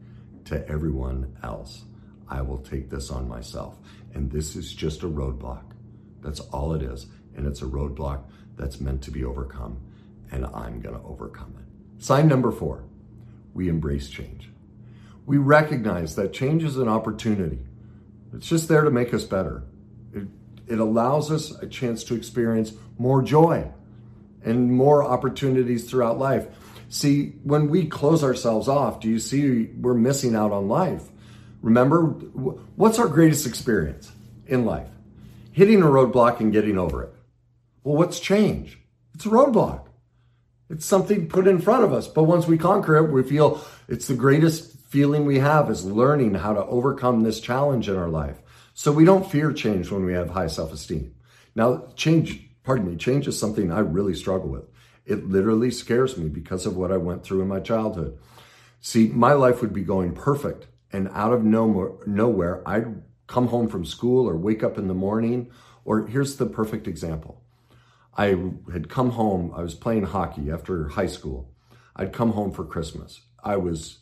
to 0.47 0.67
everyone 0.67 1.37
else. 1.43 1.85
I 2.27 2.41
will 2.41 2.61
take 2.61 2.89
this 2.89 3.11
on 3.11 3.29
myself. 3.29 3.77
And 4.15 4.31
this 4.31 4.57
is 4.57 4.73
just 4.73 5.03
a 5.03 5.09
roadblock. 5.11 5.65
That's 6.23 6.41
all 6.41 6.73
it 6.73 6.81
is. 6.81 7.07
And 7.37 7.47
it's 7.47 7.61
a 7.61 7.67
roadblock 7.67 8.23
that's 8.57 8.81
meant 8.81 9.03
to 9.03 9.11
be 9.11 9.25
overcome. 9.25 9.79
And 10.33 10.47
I'm 10.47 10.81
going 10.81 10.99
to 10.99 11.07
overcome 11.07 11.55
it. 11.59 12.03
Sign 12.03 12.29
number 12.29 12.51
four 12.51 12.85
we 13.53 13.69
embrace 13.69 14.09
change. 14.09 14.49
We 15.27 15.39
recognize 15.39 16.15
that 16.15 16.33
change 16.33 16.65
is 16.65 16.79
an 16.79 16.89
opportunity, 16.89 17.59
it's 18.33 18.49
just 18.49 18.69
there 18.69 18.83
to 18.83 18.91
make 18.91 19.13
us 19.13 19.25
better. 19.25 19.65
It, 20.13 20.29
it 20.67 20.79
allows 20.79 21.31
us 21.31 21.51
a 21.51 21.67
chance 21.67 22.05
to 22.05 22.15
experience 22.15 22.73
more 22.99 23.23
joy 23.23 23.71
and 24.45 24.73
more 24.73 25.03
opportunities 25.03 25.91
throughout 25.91 26.19
life. 26.19 26.47
See, 26.89 27.35
when 27.43 27.69
we 27.69 27.87
close 27.87 28.23
ourselves 28.23 28.69
off, 28.69 29.01
do 29.01 29.09
you 29.09 29.19
see 29.19 29.67
we're 29.81 29.95
missing 29.95 30.37
out 30.37 30.53
on 30.53 30.69
life? 30.69 31.03
Remember, 31.63 32.03
what's 32.77 32.99
our 32.99 33.09
greatest 33.09 33.47
experience 33.47 34.13
in 34.47 34.65
life? 34.65 34.89
Hitting 35.51 35.83
a 35.83 35.87
roadblock 35.87 36.39
and 36.39 36.53
getting 36.53 36.79
over 36.79 37.03
it. 37.03 37.15
Well, 37.83 37.97
what's 37.97 38.21
change? 38.21 38.79
It's 39.15 39.27
a 39.27 39.31
roadblock. 39.31 39.87
It's 40.69 40.85
something 40.85 41.29
put 41.29 41.47
in 41.47 41.61
front 41.61 41.85
of 41.85 41.93
us. 41.93 42.07
But 42.07 42.25
once 42.25 42.47
we 42.47 42.59
conquer 42.59 42.97
it, 42.97 43.11
we 43.11 43.23
feel 43.23 43.65
it's 43.89 44.07
the 44.07 44.15
greatest 44.15 44.76
feeling 44.87 45.25
we 45.25 45.39
have 45.39 45.71
is 45.71 45.85
learning 45.85 46.35
how 46.35 46.55
to 46.55 46.65
overcome 46.67 47.23
this 47.23 47.41
challenge 47.41 47.89
in 47.89 47.97
our 47.97 48.09
life. 48.09 48.39
So 48.75 48.93
we 48.93 49.05
don't 49.05 49.31
fear 49.31 49.53
change 49.53 49.91
when 49.91 50.05
we 50.05 50.13
have 50.13 50.31
high 50.31 50.47
self 50.47 50.73
esteem. 50.73 51.15
Now, 51.55 51.89
change, 51.97 52.49
pardon 52.63 52.91
me, 52.91 52.97
change 52.97 53.27
is 53.27 53.39
something 53.39 53.73
I 53.73 53.81
really 53.81 54.15
struggle 54.15 54.49
with. 54.49 54.65
It 55.05 55.29
literally 55.29 55.71
scares 55.71 56.19
me 56.19 56.29
because 56.29 56.67
of 56.67 56.77
what 56.77 56.93
I 56.93 56.97
went 56.97 57.25
through 57.25 57.43
in 57.43 57.49
my 57.49 57.61
childhood. 57.61 58.19
See, 58.81 59.09
my 59.09 59.33
life 59.33 59.61
would 59.61 59.73
be 59.73 59.83
going 59.83 60.13
perfect, 60.13 60.67
and 60.93 61.09
out 61.09 61.33
of 61.33 61.45
no 61.45 62.01
nowhere, 62.07 62.63
I'd 62.69 63.03
come 63.27 63.49
home 63.49 63.69
from 63.69 63.85
school 63.85 64.29
or 64.29 64.37
wake 64.37 64.63
up 64.63 64.79
in 64.79 64.89
the 64.89 64.95
morning. 64.95 65.51
Or 65.85 66.07
here's 66.07 66.37
the 66.37 66.47
perfect 66.47 66.87
example 66.87 67.41
I 68.17 68.37
had 68.73 68.89
come 68.89 69.11
home, 69.11 69.53
I 69.57 69.63
was 69.63 69.75
playing 69.75 70.05
hockey 70.05 70.51
after 70.51 70.89
high 70.89 71.07
school. 71.07 71.51
I'd 71.95 72.13
come 72.13 72.33
home 72.33 72.53
for 72.53 72.65
Christmas. 72.65 73.23
I 73.43 73.57
was 73.57 73.99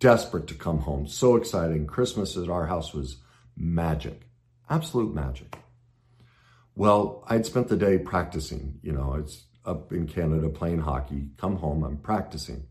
desperate 0.00 0.46
to 0.48 0.54
come 0.54 0.78
home, 0.78 1.06
so 1.06 1.36
exciting. 1.36 1.86
Christmas 1.86 2.36
at 2.36 2.48
our 2.48 2.66
house 2.66 2.92
was 2.92 3.18
magic, 3.56 4.22
absolute 4.68 5.14
magic. 5.14 5.56
Well, 6.74 7.22
I'd 7.28 7.46
spent 7.46 7.68
the 7.68 7.76
day 7.76 7.98
practicing, 7.98 8.80
you 8.82 8.92
know, 8.92 9.14
it's 9.14 9.44
up 9.64 9.92
in 9.92 10.06
Canada 10.08 10.48
playing 10.48 10.80
hockey, 10.80 11.28
come 11.36 11.56
home, 11.56 11.84
I'm 11.84 11.98
practicing. 11.98 12.66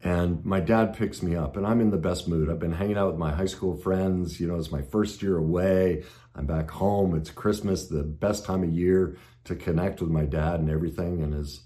And 0.00 0.44
my 0.44 0.60
dad 0.60 0.96
picks 0.96 1.22
me 1.22 1.34
up, 1.34 1.56
and 1.56 1.66
I'm 1.66 1.80
in 1.80 1.90
the 1.90 1.96
best 1.96 2.28
mood. 2.28 2.48
I've 2.48 2.60
been 2.60 2.72
hanging 2.72 2.96
out 2.96 3.08
with 3.08 3.18
my 3.18 3.32
high 3.32 3.46
school 3.46 3.76
friends. 3.76 4.38
You 4.38 4.46
know, 4.46 4.54
it's 4.54 4.70
my 4.70 4.82
first 4.82 5.22
year 5.22 5.36
away. 5.36 6.04
I'm 6.36 6.46
back 6.46 6.70
home. 6.70 7.16
It's 7.16 7.32
Christmas, 7.32 7.88
the 7.88 8.04
best 8.04 8.44
time 8.44 8.62
of 8.62 8.70
year 8.70 9.16
to 9.44 9.56
connect 9.56 10.00
with 10.00 10.10
my 10.10 10.24
dad 10.24 10.60
and 10.60 10.70
everything. 10.70 11.22
And 11.22 11.34
as 11.34 11.62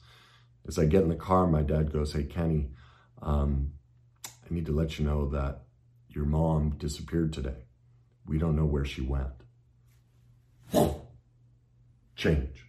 as 0.66 0.78
I 0.78 0.86
get 0.86 1.02
in 1.02 1.10
the 1.10 1.14
car, 1.14 1.46
my 1.46 1.62
dad 1.62 1.92
goes, 1.92 2.14
"Hey, 2.14 2.24
Kenny, 2.24 2.70
um, 3.20 3.72
Need 4.52 4.66
to 4.66 4.72
let 4.72 4.98
you 4.98 5.04
know 5.04 5.28
that 5.30 5.62
your 6.08 6.24
mom 6.24 6.76
disappeared 6.78 7.32
today. 7.32 7.64
We 8.26 8.38
don't 8.38 8.56
know 8.56 8.66
where 8.66 8.84
she 8.84 9.00
went." 9.00 9.32
Change 12.16 12.66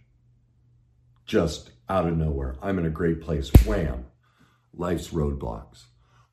just 1.26 1.70
out 1.88 2.06
of 2.06 2.16
nowhere. 2.16 2.56
I'm 2.62 2.78
in 2.78 2.86
a 2.86 2.90
great 2.90 3.20
place. 3.20 3.50
Wham! 3.64 4.06
Life's 4.72 5.08
roadblocks. 5.08 5.84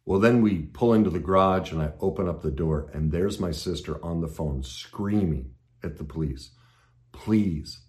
Well, 0.06 0.20
then 0.20 0.42
we 0.42 0.64
pull 0.64 0.94
into 0.94 1.10
the 1.10 1.20
garage 1.20 1.72
and 1.72 1.82
I 1.82 1.92
open 2.00 2.28
up 2.28 2.42
the 2.42 2.52
door, 2.52 2.90
and 2.94 3.12
there's 3.12 3.40
my 3.40 3.52
sister 3.52 4.04
on 4.04 4.22
the 4.22 4.28
phone 4.28 4.64
screaming 4.64 5.52
at 5.84 5.98
the 5.98 6.04
police. 6.04 6.52
Please, 7.12 7.82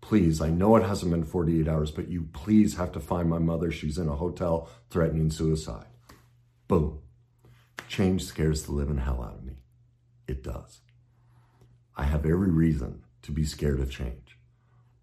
please, 0.00 0.40
I 0.40 0.50
know 0.50 0.76
it 0.76 0.82
hasn't 0.82 1.10
been 1.10 1.24
48 1.24 1.66
hours, 1.66 1.90
but 1.90 2.08
you 2.08 2.28
please 2.32 2.76
have 2.76 2.92
to 2.92 3.00
find 3.00 3.28
my 3.28 3.38
mother. 3.38 3.70
She's 3.70 3.98
in 3.98 4.08
a 4.08 4.16
hotel 4.16 4.68
threatening 4.90 5.30
suicide. 5.30 5.86
Boom. 6.68 7.00
Change 7.88 8.24
scares 8.24 8.64
the 8.64 8.72
living 8.72 8.98
hell 8.98 9.22
out 9.22 9.36
of 9.36 9.44
me. 9.44 9.54
It 10.26 10.42
does. 10.42 10.80
I 11.96 12.04
have 12.04 12.26
every 12.26 12.50
reason 12.50 13.04
to 13.22 13.32
be 13.32 13.44
scared 13.44 13.80
of 13.80 13.90
change. 13.90 14.36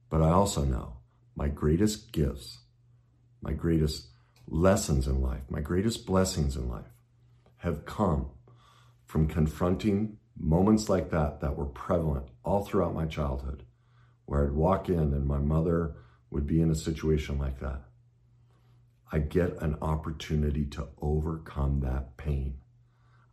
But 0.10 0.22
I 0.22 0.30
also 0.30 0.64
know 0.64 0.98
my 1.36 1.48
greatest 1.48 2.12
gifts, 2.12 2.60
my 3.42 3.54
greatest 3.54 4.08
lessons 4.48 5.08
in 5.08 5.22
life, 5.22 5.44
my 5.50 5.62
greatest 5.62 6.06
blessings 6.06 6.56
in 6.56 6.70
life 6.70 6.92
have 7.58 7.86
come 7.86 8.30
from 9.06 9.28
confronting 9.28 10.18
moments 10.38 10.90
like 10.90 11.10
that 11.12 11.40
that 11.40 11.56
were 11.56 11.66
prevalent 11.66 12.28
all 12.44 12.66
throughout 12.66 12.94
my 12.94 13.06
childhood, 13.06 13.64
where 14.26 14.44
I'd 14.44 14.52
walk 14.52 14.90
in 14.90 15.14
and 15.14 15.26
my 15.26 15.40
mother 15.40 15.96
would 16.30 16.46
be 16.46 16.62
in 16.62 16.72
a 16.72 16.76
situation 16.76 17.38
like 17.38 17.60
that. 17.60 17.84
I 19.14 19.20
get 19.20 19.62
an 19.62 19.78
opportunity 19.82 20.66
to 20.66 20.90
overcome 21.02 21.80
that 21.82 22.18
pain. 22.18 22.58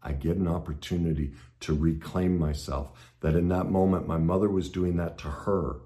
I 0.02 0.12
get 0.12 0.36
an 0.36 0.46
opportunity 0.46 1.32
to 1.60 1.74
reclaim 1.74 2.38
myself. 2.38 2.92
That 3.20 3.34
in 3.34 3.48
that 3.48 3.70
moment, 3.70 4.06
my 4.06 4.18
mother 4.18 4.48
was 4.48 4.68
doing 4.68 4.96
that 4.98 5.18
to 5.18 5.28
her 5.28 5.80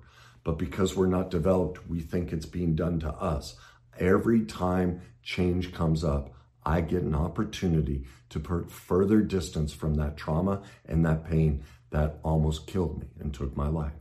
but 0.44 0.58
because 0.58 0.94
we're 0.94 1.06
not 1.06 1.30
developed, 1.30 1.88
we 1.88 2.00
think 2.00 2.32
it's 2.32 2.46
being 2.46 2.76
done 2.76 3.00
to 3.00 3.08
us. 3.08 3.56
Every 3.98 4.44
time 4.44 5.00
change 5.22 5.72
comes 5.72 6.04
up, 6.04 6.34
I 6.64 6.82
get 6.82 7.02
an 7.02 7.14
opportunity 7.14 8.04
to 8.28 8.40
put 8.40 8.70
further 8.70 9.20
distance 9.22 9.72
from 9.72 9.94
that 9.94 10.16
trauma 10.16 10.62
and 10.86 11.04
that 11.04 11.24
pain 11.24 11.64
that 11.90 12.18
almost 12.22 12.66
killed 12.66 13.00
me 13.00 13.08
and 13.18 13.32
took 13.32 13.56
my 13.56 13.68
life. 13.68 13.92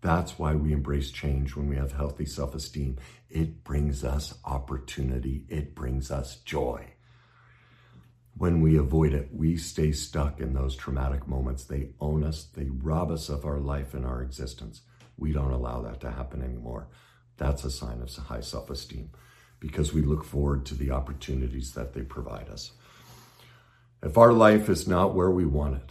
That's 0.00 0.38
why 0.38 0.54
we 0.54 0.72
embrace 0.72 1.10
change 1.10 1.56
when 1.56 1.68
we 1.68 1.76
have 1.76 1.92
healthy 1.92 2.26
self 2.26 2.54
esteem. 2.54 2.98
It 3.28 3.64
brings 3.64 4.04
us 4.04 4.34
opportunity, 4.44 5.44
it 5.48 5.74
brings 5.74 6.10
us 6.10 6.36
joy. 6.36 6.92
When 8.36 8.60
we 8.60 8.76
avoid 8.76 9.14
it, 9.14 9.30
we 9.32 9.56
stay 9.56 9.92
stuck 9.92 10.40
in 10.40 10.52
those 10.52 10.76
traumatic 10.76 11.26
moments. 11.26 11.64
They 11.64 11.90
own 12.00 12.22
us, 12.22 12.44
they 12.44 12.66
rob 12.70 13.10
us 13.10 13.30
of 13.30 13.46
our 13.46 13.58
life 13.58 13.94
and 13.94 14.04
our 14.04 14.22
existence. 14.22 14.82
We 15.16 15.32
don't 15.32 15.52
allow 15.52 15.80
that 15.82 16.00
to 16.02 16.10
happen 16.10 16.42
anymore. 16.42 16.88
That's 17.38 17.64
a 17.64 17.70
sign 17.70 18.02
of 18.02 18.14
high 18.14 18.40
self 18.40 18.68
esteem 18.70 19.10
because 19.58 19.92
we 19.94 20.02
look 20.02 20.24
forward 20.24 20.66
to 20.66 20.74
the 20.74 20.90
opportunities 20.90 21.72
that 21.72 21.94
they 21.94 22.02
provide 22.02 22.48
us. 22.50 22.72
If 24.02 24.18
our 24.18 24.32
life 24.32 24.68
is 24.68 24.86
not 24.86 25.14
where 25.14 25.30
we 25.30 25.46
want 25.46 25.76
it, 25.76 25.90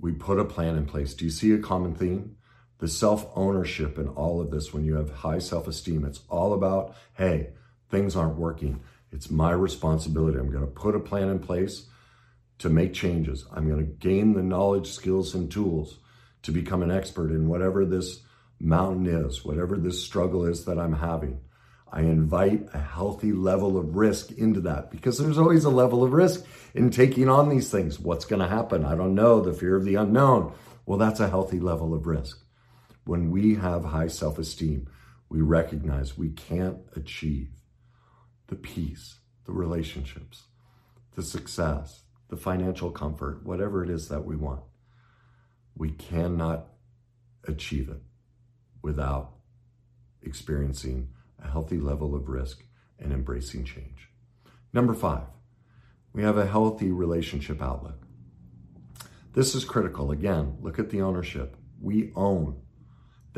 we 0.00 0.12
put 0.12 0.38
a 0.38 0.44
plan 0.44 0.76
in 0.76 0.86
place. 0.86 1.12
Do 1.12 1.26
you 1.26 1.30
see 1.30 1.52
a 1.52 1.58
common 1.58 1.94
theme? 1.94 2.37
The 2.78 2.88
self 2.88 3.28
ownership 3.34 3.98
in 3.98 4.08
all 4.08 4.40
of 4.40 4.50
this, 4.50 4.72
when 4.72 4.84
you 4.84 4.94
have 4.96 5.10
high 5.10 5.40
self 5.40 5.66
esteem, 5.66 6.04
it's 6.04 6.20
all 6.28 6.52
about, 6.52 6.94
hey, 7.14 7.50
things 7.90 8.16
aren't 8.16 8.36
working. 8.36 8.80
It's 9.10 9.30
my 9.30 9.50
responsibility. 9.50 10.38
I'm 10.38 10.50
going 10.50 10.64
to 10.64 10.70
put 10.70 10.94
a 10.94 11.00
plan 11.00 11.28
in 11.28 11.38
place 11.38 11.86
to 12.58 12.68
make 12.68 12.92
changes. 12.92 13.46
I'm 13.52 13.68
going 13.68 13.84
to 13.84 13.92
gain 13.92 14.34
the 14.34 14.42
knowledge, 14.42 14.90
skills, 14.90 15.34
and 15.34 15.50
tools 15.50 15.98
to 16.42 16.52
become 16.52 16.82
an 16.82 16.90
expert 16.90 17.30
in 17.30 17.48
whatever 17.48 17.84
this 17.84 18.20
mountain 18.60 19.06
is, 19.06 19.44
whatever 19.44 19.76
this 19.76 20.04
struggle 20.04 20.44
is 20.44 20.64
that 20.64 20.78
I'm 20.78 20.94
having. 20.94 21.40
I 21.90 22.02
invite 22.02 22.68
a 22.74 22.78
healthy 22.78 23.32
level 23.32 23.78
of 23.78 23.96
risk 23.96 24.30
into 24.32 24.60
that 24.62 24.90
because 24.90 25.18
there's 25.18 25.38
always 25.38 25.64
a 25.64 25.70
level 25.70 26.04
of 26.04 26.12
risk 26.12 26.44
in 26.74 26.90
taking 26.90 27.28
on 27.28 27.48
these 27.48 27.70
things. 27.70 27.98
What's 27.98 28.26
going 28.26 28.42
to 28.42 28.48
happen? 28.48 28.84
I 28.84 28.94
don't 28.94 29.14
know. 29.14 29.40
The 29.40 29.54
fear 29.54 29.74
of 29.74 29.84
the 29.84 29.94
unknown. 29.94 30.52
Well, 30.84 30.98
that's 30.98 31.20
a 31.20 31.30
healthy 31.30 31.60
level 31.60 31.94
of 31.94 32.06
risk. 32.06 32.38
When 33.08 33.30
we 33.30 33.54
have 33.54 33.86
high 33.86 34.08
self 34.08 34.38
esteem, 34.38 34.86
we 35.30 35.40
recognize 35.40 36.18
we 36.18 36.28
can't 36.28 36.80
achieve 36.94 37.48
the 38.48 38.54
peace, 38.54 39.20
the 39.46 39.52
relationships, 39.52 40.42
the 41.14 41.22
success, 41.22 42.02
the 42.28 42.36
financial 42.36 42.90
comfort, 42.90 43.46
whatever 43.46 43.82
it 43.82 43.88
is 43.88 44.08
that 44.08 44.26
we 44.26 44.36
want. 44.36 44.60
We 45.74 45.92
cannot 45.92 46.66
achieve 47.44 47.88
it 47.88 48.02
without 48.82 49.36
experiencing 50.20 51.08
a 51.42 51.48
healthy 51.48 51.78
level 51.78 52.14
of 52.14 52.28
risk 52.28 52.62
and 52.98 53.10
embracing 53.10 53.64
change. 53.64 54.10
Number 54.74 54.92
five, 54.92 55.28
we 56.12 56.24
have 56.24 56.36
a 56.36 56.46
healthy 56.46 56.90
relationship 56.90 57.62
outlook. 57.62 58.06
This 59.32 59.54
is 59.54 59.64
critical. 59.64 60.10
Again, 60.10 60.58
look 60.60 60.78
at 60.78 60.90
the 60.90 61.00
ownership. 61.00 61.56
We 61.80 62.12
own 62.14 62.60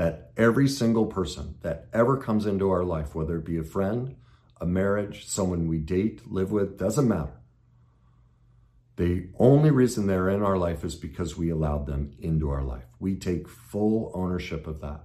that 0.01 0.31
every 0.35 0.67
single 0.67 1.05
person 1.05 1.57
that 1.61 1.87
ever 1.93 2.17
comes 2.17 2.47
into 2.47 2.71
our 2.71 2.83
life, 2.83 3.15
whether 3.15 3.37
it 3.37 3.45
be 3.45 3.59
a 3.59 3.63
friend, 3.63 4.17
a 4.59 4.65
marriage, 4.65 5.27
someone 5.27 5.69
we 5.69 5.77
date, 5.77 6.23
live 6.27 6.51
with, 6.51 6.79
doesn't 6.79 7.07
matter. 7.07 7.39
The 8.97 9.29
only 9.39 9.71
reason 9.71 10.07
they're 10.07 10.31
in 10.31 10.43
our 10.43 10.57
life 10.57 10.85
is 10.85 10.95
because 10.95 11.37
we 11.37 11.51
allowed 11.51 11.85
them 11.85 12.15
into 12.19 12.49
our 12.49 12.63
life. 12.63 12.87
We 12.99 13.15
take 13.15 13.47
full 13.47 14.11
ownership 14.15 14.67
of 14.67 14.81
that. 14.81 15.03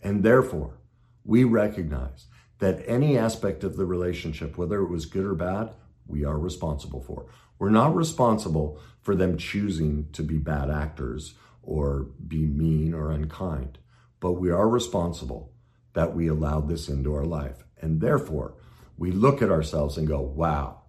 And 0.00 0.22
therefore, 0.22 0.78
we 1.22 1.44
recognize 1.44 2.24
that 2.60 2.82
any 2.86 3.18
aspect 3.18 3.62
of 3.62 3.76
the 3.76 3.84
relationship, 3.84 4.56
whether 4.56 4.80
it 4.80 4.88
was 4.88 5.04
good 5.04 5.26
or 5.26 5.34
bad, 5.34 5.74
we 6.06 6.24
are 6.24 6.38
responsible 6.38 7.02
for. 7.02 7.26
We're 7.58 7.68
not 7.68 7.94
responsible 7.94 8.80
for 9.02 9.14
them 9.14 9.36
choosing 9.36 10.08
to 10.12 10.22
be 10.22 10.38
bad 10.38 10.70
actors 10.70 11.34
or 11.62 12.06
be 12.26 12.46
mean 12.46 12.94
or 12.94 13.10
unkind, 13.10 13.76
but 14.20 14.32
we 14.32 14.50
are 14.50 14.68
responsible 14.68 15.52
that 15.94 16.14
we 16.14 16.28
allowed 16.28 16.68
this 16.68 16.88
into 16.88 17.14
our 17.14 17.24
life. 17.24 17.64
And 17.80 18.00
therefore, 18.00 18.54
we 18.96 19.10
look 19.10 19.42
at 19.42 19.50
ourselves 19.50 19.96
and 19.96 20.06
go, 20.06 20.20
wow, 20.20 20.82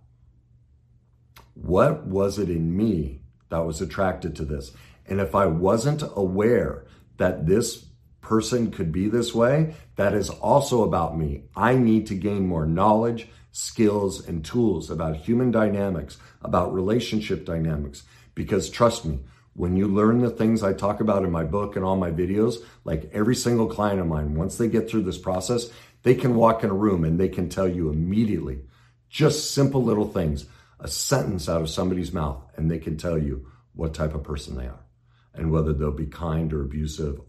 what 1.54 2.05
was 2.05 2.38
it 2.38 2.50
in 2.50 2.75
me 2.75 3.22
that 3.50 3.66
was 3.66 3.82
attracted 3.82 4.36
to 4.36 4.46
this? 4.46 4.72
And 5.08 5.20
if 5.20 5.34
I 5.34 5.46
wasn't 5.46 6.03
aware 6.16 6.86
that 7.18 7.46
this 7.46 7.86
person 8.22 8.72
could 8.72 8.92
be 8.92 9.08
this 9.08 9.34
way, 9.34 9.75
that 9.96 10.14
is 10.14 10.29
also 10.29 10.84
about 10.84 11.18
me. 11.18 11.44
I 11.55 11.75
need 11.75 12.08
to 12.08 12.16
gain 12.16 12.48
more 12.48 12.66
knowledge, 12.66 13.27
skills, 13.51 14.25
and 14.25 14.46
tools 14.46 14.90
about 14.90 15.16
human 15.16 15.51
dynamics, 15.51 16.18
about 16.42 16.74
relationship 16.74 17.46
dynamics. 17.46 18.03
Because 18.36 18.70
trust 18.70 19.05
me, 19.05 19.20
when 19.53 19.75
you 19.75 19.87
learn 19.87 20.22
the 20.22 20.29
things 20.29 20.64
I 20.64 20.74
talk 20.74 21.01
about 21.01 21.24
in 21.24 21.31
my 21.31 21.44
book 21.44 21.75
and 21.75 21.83
all 21.83 21.98
my 21.98 22.11
videos, 22.11 22.55
like 22.85 23.09
every 23.14 23.35
single 23.35 23.68
client 23.68 24.00
of 24.00 24.07
mine, 24.07 24.35
once 24.35 24.57
they 24.57 24.70
get 24.70 24.90
through 24.90 25.03
this 25.03 25.18
process, 25.18 25.70
they 26.03 26.16
can 26.16 26.35
walk 26.35 26.64
in 26.64 26.70
a 26.70 26.74
room 26.75 27.03
and 27.03 27.20
they 27.20 27.29
can 27.29 27.50
tell 27.50 27.68
you 27.68 27.90
immediately 27.90 28.61
just 29.09 29.51
simple 29.51 29.83
little 29.83 30.07
things, 30.07 30.46
a 30.79 30.87
sentence 30.87 31.50
out 31.50 31.61
of 31.61 31.70
somebody's 31.70 32.14
mouth, 32.14 32.42
and 32.55 32.72
they 32.72 32.79
can 32.79 32.98
tell 32.98 33.18
you 33.18 33.46
what 33.74 33.94
type 33.94 34.16
of 34.16 34.24
person 34.24 34.55
they 34.55 34.66
are 34.66 34.85
and 35.33 35.51
whether 35.51 35.74
they'll 35.74 35.92
be 35.92 36.07
kind 36.07 36.53
or 36.53 36.61
abusive. 36.61 37.20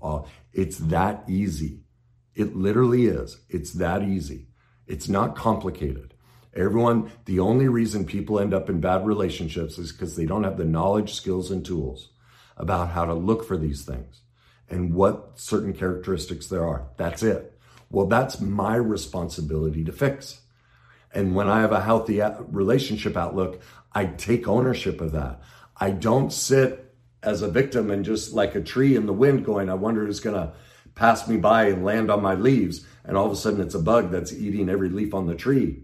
It's 0.53 0.79
that 0.79 1.25
easy. 1.29 1.81
It 2.35 2.57
literally 2.57 3.07
is. 3.07 3.41
It's 3.49 3.73
that 3.75 4.03
easy. 4.03 4.47
It's 4.87 5.09
not 5.09 5.37
complicated. 5.37 6.15
Everyone, 6.55 7.11
the 7.25 7.41
only 7.41 7.69
reason 7.69 8.05
people 8.05 8.39
end 8.39 8.55
up 8.55 8.71
in 8.71 8.81
bad 8.81 9.07
relationships 9.07 9.77
is 9.79 9.91
because 9.91 10.17
they 10.17 10.27
don't 10.27 10.45
have 10.45 10.57
the 10.57 10.65
knowledge, 10.65 11.15
skills, 11.15 11.51
and 11.51 11.65
tools 11.65 12.11
about 12.57 12.91
how 12.91 13.05
to 13.05 13.15
look 13.15 13.45
for 13.45 13.57
these 13.57 13.85
things 13.85 14.21
and 14.69 14.95
what 14.95 15.39
certain 15.39 15.73
characteristics 15.73 16.47
there 16.47 16.67
are. 16.67 16.89
That's 16.97 17.23
it. 17.23 17.59
Well, 17.91 18.07
that's 18.07 18.41
my 18.41 18.77
responsibility 18.77 19.85
to 19.85 19.93
fix. 19.93 20.41
And 21.15 21.35
when 21.35 21.49
I 21.49 21.61
have 21.61 21.73
a 21.73 21.83
healthy 21.83 22.23
relationship 22.49 23.17
outlook, 23.17 23.61
I 23.93 24.07
take 24.07 24.49
ownership 24.49 25.01
of 25.01 25.13
that. 25.13 25.41
I 25.77 25.91
don't 25.91 26.33
sit 26.33 26.95
as 27.23 27.43
a 27.43 27.49
victim 27.49 27.91
and 27.91 28.05
just 28.05 28.33
like 28.33 28.55
a 28.55 28.63
tree 28.63 28.97
in 28.97 29.07
the 29.07 29.13
wind 29.13 29.45
going, 29.45 29.69
I 29.69 29.75
wonder 29.75 30.07
who's 30.07 30.21
going 30.21 30.37
to 30.37 30.55
pass 30.95 31.29
me 31.29 31.37
by 31.37 31.67
and 31.67 31.85
land 31.85 32.11
on 32.11 32.23
my 32.23 32.35
leaves. 32.35 32.87
And 33.05 33.17
all 33.17 33.27
of 33.27 33.33
a 33.33 33.37
sudden 33.37 33.61
it's 33.61 33.75
a 33.75 33.79
bug 33.81 34.11
that's 34.11 34.33
eating 34.33 34.69
every 34.69 34.89
leaf 34.89 35.15
on 35.15 35.27
the 35.27 35.35
tree. 35.35 35.83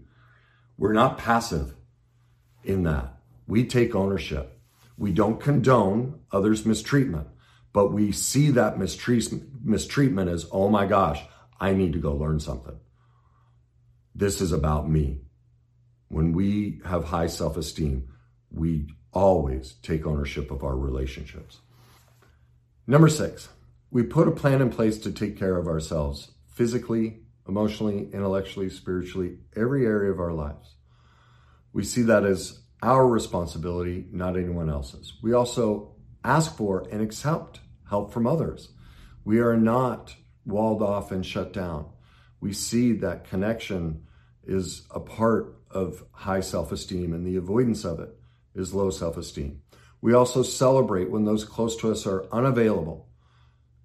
We're 0.77 0.93
not 0.93 1.17
passive 1.17 1.75
in 2.63 2.83
that. 2.83 3.17
We 3.47 3.65
take 3.65 3.95
ownership. 3.95 4.58
We 4.99 5.13
don't 5.13 5.39
condone 5.39 6.19
others' 6.29 6.65
mistreatment, 6.65 7.29
but 7.71 7.93
we 7.93 8.11
see 8.11 8.51
that 8.51 8.77
mistreatment 8.77 10.29
as, 10.29 10.45
oh 10.51 10.67
my 10.67 10.85
gosh, 10.85 11.23
I 11.57 11.73
need 11.73 11.93
to 11.93 11.99
go 11.99 12.13
learn 12.13 12.41
something. 12.41 12.77
This 14.13 14.41
is 14.41 14.51
about 14.51 14.89
me. 14.89 15.21
When 16.09 16.33
we 16.33 16.81
have 16.83 17.05
high 17.05 17.27
self 17.27 17.55
esteem, 17.55 18.09
we 18.51 18.89
always 19.13 19.75
take 19.81 20.05
ownership 20.05 20.51
of 20.51 20.65
our 20.65 20.75
relationships. 20.75 21.59
Number 22.85 23.07
six, 23.07 23.47
we 23.91 24.03
put 24.03 24.27
a 24.27 24.31
plan 24.31 24.61
in 24.61 24.69
place 24.69 24.97
to 24.99 25.13
take 25.13 25.39
care 25.39 25.55
of 25.55 25.67
ourselves 25.67 26.31
physically, 26.53 27.21
emotionally, 27.47 28.09
intellectually, 28.11 28.69
spiritually, 28.69 29.37
every 29.55 29.85
area 29.85 30.11
of 30.11 30.19
our 30.19 30.33
lives. 30.33 30.75
We 31.71 31.85
see 31.85 32.01
that 32.01 32.25
as 32.25 32.59
our 32.81 33.07
responsibility, 33.07 34.05
not 34.11 34.37
anyone 34.37 34.69
else's. 34.69 35.13
We 35.21 35.33
also 35.33 35.95
ask 36.23 36.55
for 36.55 36.87
and 36.91 37.01
accept 37.01 37.59
help 37.89 38.13
from 38.13 38.27
others. 38.27 38.69
We 39.25 39.39
are 39.39 39.57
not 39.57 40.15
walled 40.45 40.81
off 40.81 41.11
and 41.11 41.25
shut 41.25 41.53
down. 41.53 41.87
We 42.39 42.53
see 42.53 42.93
that 42.93 43.29
connection 43.29 44.03
is 44.45 44.87
a 44.91 44.99
part 44.99 45.57
of 45.69 46.03
high 46.11 46.39
self 46.39 46.71
esteem, 46.71 47.13
and 47.13 47.25
the 47.25 47.35
avoidance 47.35 47.83
of 47.83 47.99
it 47.99 48.17
is 48.55 48.73
low 48.73 48.89
self 48.89 49.17
esteem. 49.17 49.61
We 50.01 50.13
also 50.13 50.43
celebrate 50.43 51.11
when 51.11 51.25
those 51.25 51.43
close 51.43 51.75
to 51.77 51.91
us 51.91 52.07
are 52.07 52.25
unavailable 52.31 53.07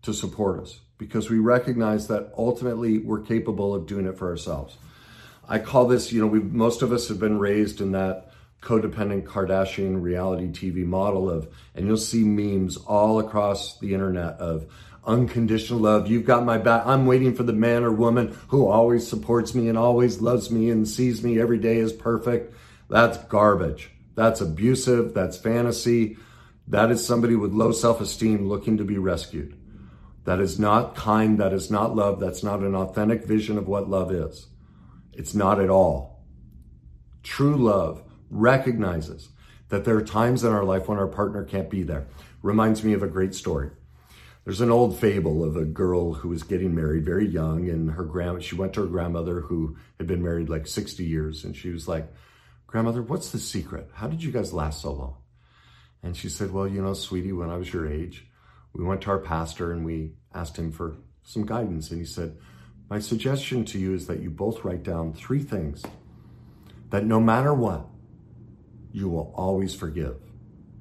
to 0.03 0.13
support 0.13 0.61
us 0.61 0.81
because 0.97 1.29
we 1.29 1.39
recognize 1.39 2.07
that 2.07 2.33
ultimately 2.39 2.99
we're 2.99 3.23
capable 3.23 3.75
of 3.75 3.87
doing 3.87 4.07
it 4.07 4.17
for 4.17 4.29
ourselves. 4.29 4.77
I 5.49 5.59
call 5.59 5.89
this, 5.89 6.13
you 6.13 6.21
know, 6.21 6.27
we 6.27 6.39
most 6.39 6.83
of 6.83 6.93
us 6.93 7.09
have 7.09 7.19
been 7.19 7.39
raised 7.39 7.81
in 7.81 7.93
that 7.93 8.31
codependent 8.65 9.25
Kardashian 9.25 10.03
reality 10.03 10.49
TV 10.49 10.85
model 10.85 11.31
of, 11.31 11.49
and 11.75 11.87
you'll 11.87 11.97
see 11.97 12.25
memes 12.25 12.77
all 12.77 13.21
across 13.21 13.79
the 13.79 13.93
internet 13.93 14.35
of 14.41 14.67
unconditional 15.07 15.81
love. 15.81 16.09
You've 16.09 16.25
got 16.25 16.45
my 16.45 16.59
back. 16.59 16.87
I'm 16.87 17.07
waiting 17.07 17.35
for 17.35 17.43
the 17.43 17.53
man 17.53 17.85
or 17.85 17.93
woman 17.93 18.37
who 18.49 18.67
always 18.67 19.07
supports 19.07 19.55
me 19.55 19.69
and 19.69 19.77
always 19.77 20.21
loves 20.21 20.51
me 20.51 20.71
and 20.71 20.89
sees 20.89 21.23
me 21.23 21.39
every 21.39 21.59
day 21.59 21.79
as 21.81 21.93
perfect. 21.93 22.55
That's 22.89 23.19
garbage. 23.25 23.91
That's 24.15 24.41
abusive. 24.41 25.15
That's 25.15 25.37
fantasy. 25.37 26.17
That 26.69 26.91
is 26.91 27.07
somebody 27.07 27.37
with 27.37 27.53
low 27.53 27.73
self 27.73 28.01
esteem 28.01 28.49
looking 28.49 28.79
to 28.79 28.85
be 28.85 28.99
rescued. 28.99 29.59
That 30.25 30.41
is 30.41 30.59
not 30.59 30.95
kind. 30.95 31.39
That 31.39 31.53
is 31.53 31.71
not 31.71 31.95
love. 31.95 32.19
That's 32.19 32.43
not 32.43 32.61
an 32.61 32.75
authentic 32.75 33.27
vision 33.27 33.59
of 33.59 33.69
what 33.69 33.91
love 33.91 34.11
is. 34.11 34.47
It's 35.13 35.35
not 35.35 35.61
at 35.61 35.69
all. 35.69 36.25
True 37.23 37.57
love 37.57 38.03
recognizes 38.35 39.29
that 39.69 39.85
there 39.85 39.97
are 39.97 40.03
times 40.03 40.45
in 40.45 40.53
our 40.53 40.65
life 40.65 40.89
when 40.89 40.99
our 40.99 41.07
partner 41.07 41.45
can't 41.45 41.71
be 41.71 41.83
there. 41.83 42.07
Reminds 42.43 42.85
me 42.85 42.93
of 42.93 43.03
a 43.03 43.09
great 43.09 43.35
story. 43.35 43.71
There's 44.45 44.61
an 44.61 44.71
old 44.71 44.99
fable 44.99 45.43
of 45.43 45.57
a 45.57 45.65
girl 45.65 46.13
who 46.13 46.29
was 46.29 46.43
getting 46.43 46.75
married 46.75 47.05
very 47.05 47.27
young, 47.27 47.71
and 47.71 47.93
her 47.93 48.05
grand 48.05 48.43
she 48.43 48.57
went 48.57 48.75
to 48.75 48.83
her 48.83 48.87
grandmother 48.87 49.41
who 49.41 49.77
had 49.97 50.07
been 50.07 50.23
married 50.23 50.51
like 50.51 50.67
60 50.67 51.03
years, 51.05 51.45
and 51.45 51.57
she 51.57 51.71
was 51.71 51.89
like, 51.89 52.13
Grandmother, 52.67 53.03
what's 53.03 53.31
the 53.31 53.39
secret? 53.39 53.89
How 53.95 54.09
did 54.09 54.23
you 54.23 54.33
guys 54.33 54.53
last 54.53 54.83
so 54.83 54.93
long? 54.93 55.17
And 56.03 56.17
she 56.17 56.29
said, 56.29 56.51
Well, 56.51 56.69
you 56.69 56.83
know, 56.83 56.93
sweetie, 56.93 57.33
when 57.33 57.49
I 57.49 57.57
was 57.57 57.73
your 57.73 57.91
age, 57.91 58.27
we 58.75 58.85
went 58.85 59.01
to 59.03 59.11
our 59.11 59.19
pastor 59.19 59.73
and 59.73 59.85
we 59.85 60.13
asked 60.35 60.59
him 60.59 60.73
for 60.73 60.97
some 61.23 61.47
guidance. 61.47 61.91
And 61.91 62.01
he 62.01 62.05
said, 62.05 62.37
My 62.91 62.99
suggestion 62.99 63.65
to 63.67 63.79
you 63.79 63.95
is 63.95 64.09
that 64.09 64.21
you 64.21 64.29
both 64.29 64.65
write 64.65 64.83
down 64.83 65.15
three 65.15 65.43
things 65.43 65.85
that 66.91 67.05
no 67.05 67.21
matter 67.21 67.55
what, 67.55 67.87
you 68.95 69.09
will 69.09 69.35
always 69.37 69.75
forgive 69.75 70.17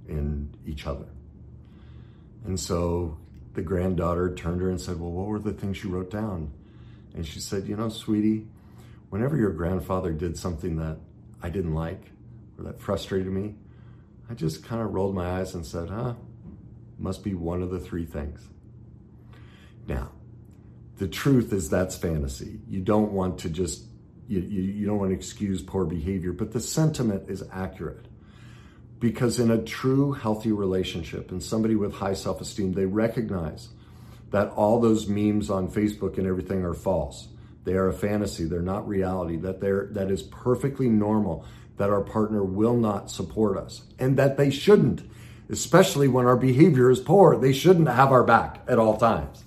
in 0.08 0.56
each 0.67 0.86
other. 0.86 1.08
And 2.45 2.60
so 2.60 3.17
the 3.56 3.63
granddaughter 3.63 4.36
turned 4.36 4.62
her 4.62 4.69
and 4.69 4.80
said, 4.80 4.99
Well, 4.99 5.12
what 5.12 5.26
were 5.26 5.39
the 5.39 5.52
things 5.52 5.84
you 5.84 5.89
wrote 5.89 6.12
down? 6.12 6.54
And 7.15 7.26
she 7.26 7.39
said, 7.39 7.67
You 7.67 7.76
know, 7.76 7.89
sweetie, 7.89 8.47
whenever 9.10 9.36
your 9.36 9.49
grandfather 9.49 10.13
did 10.13 10.38
something 10.38 10.76
that 10.78 10.97
I 11.41 11.49
didn't 11.49 11.73
like 11.73 12.12
or 12.60 12.65
that 12.65 12.80
frustrated 12.80 13.34
me, 13.34 13.56
I 14.30 14.36
just 14.36 14.63
kind 14.63 14.82
of 14.84 14.93
rolled 14.93 15.15
my 15.15 15.39
eyes 15.39 15.56
and 15.56 15.65
said, 15.65 15.89
Huh, 15.89 16.13
must 16.99 17.23
be 17.23 17.34
one 17.34 17.63
of 17.63 17.71
the 17.71 17.80
three 17.80 18.06
things. 18.06 18.47
Now, 19.88 20.12
the 20.97 21.08
truth 21.08 21.52
is 21.52 21.67
that's 21.67 21.97
fantasy. 21.97 22.60
You 22.69 22.82
don't 22.82 23.12
want 23.12 23.39
to 23.39 23.49
just, 23.49 23.86
you, 24.34 24.41
you, 24.41 24.62
you 24.62 24.86
don't 24.86 24.98
want 24.98 25.12
to 25.12 25.15
excuse 25.15 25.62
poor 25.62 25.86
behavior, 25.86 26.32
but 26.32 26.52
the 26.52 26.60
sentiment 26.60 27.30
is 27.30 27.43
accurate. 27.52 28.06
Because 29.00 29.39
in 29.39 29.52
a 29.52 29.62
true 29.62 30.13
healthy 30.13 30.52
relationship 30.52 31.32
and 31.32 31.43
somebody 31.43 31.76
with 31.76 31.93
high 31.93 32.13
self 32.13 32.39
esteem, 32.41 32.74
they 32.74 32.86
recognize 32.86 33.69
that 34.32 34.50
all 34.52 34.80
those 34.80 35.08
memes 35.08 35.50
on 35.50 35.69
Facebook 35.69 36.17
and 36.17 36.26
everything 36.26 36.63
are 36.63 36.74
false. 36.74 37.28
They 37.65 37.74
are 37.74 37.88
a 37.88 37.93
fantasy, 37.93 38.46
they're 38.46 38.62
not 38.62 38.88
reality, 38.88 39.38
that 39.38 39.62
they're 39.62 39.88
that 39.91 40.10
is 40.10 40.24
perfectly 40.24 40.89
normal, 40.89 41.46
that 41.78 41.89
our 41.89 42.02
partner 42.02 42.43
will 42.43 42.76
not 42.76 43.12
support 43.12 43.58
us, 43.58 43.84
and 44.00 44.17
that 44.17 44.38
they 44.38 44.50
shouldn't, 44.50 45.02
especially 45.50 46.08
when 46.08 46.26
our 46.26 46.36
behavior 46.36 46.89
is 46.89 47.00
poor. 47.00 47.38
They 47.38 47.54
shouldn't 47.54 47.88
have 47.88 48.12
our 48.12 48.24
back 48.24 48.62
at 48.67 48.80
all 48.80 48.98
times. 48.98 49.43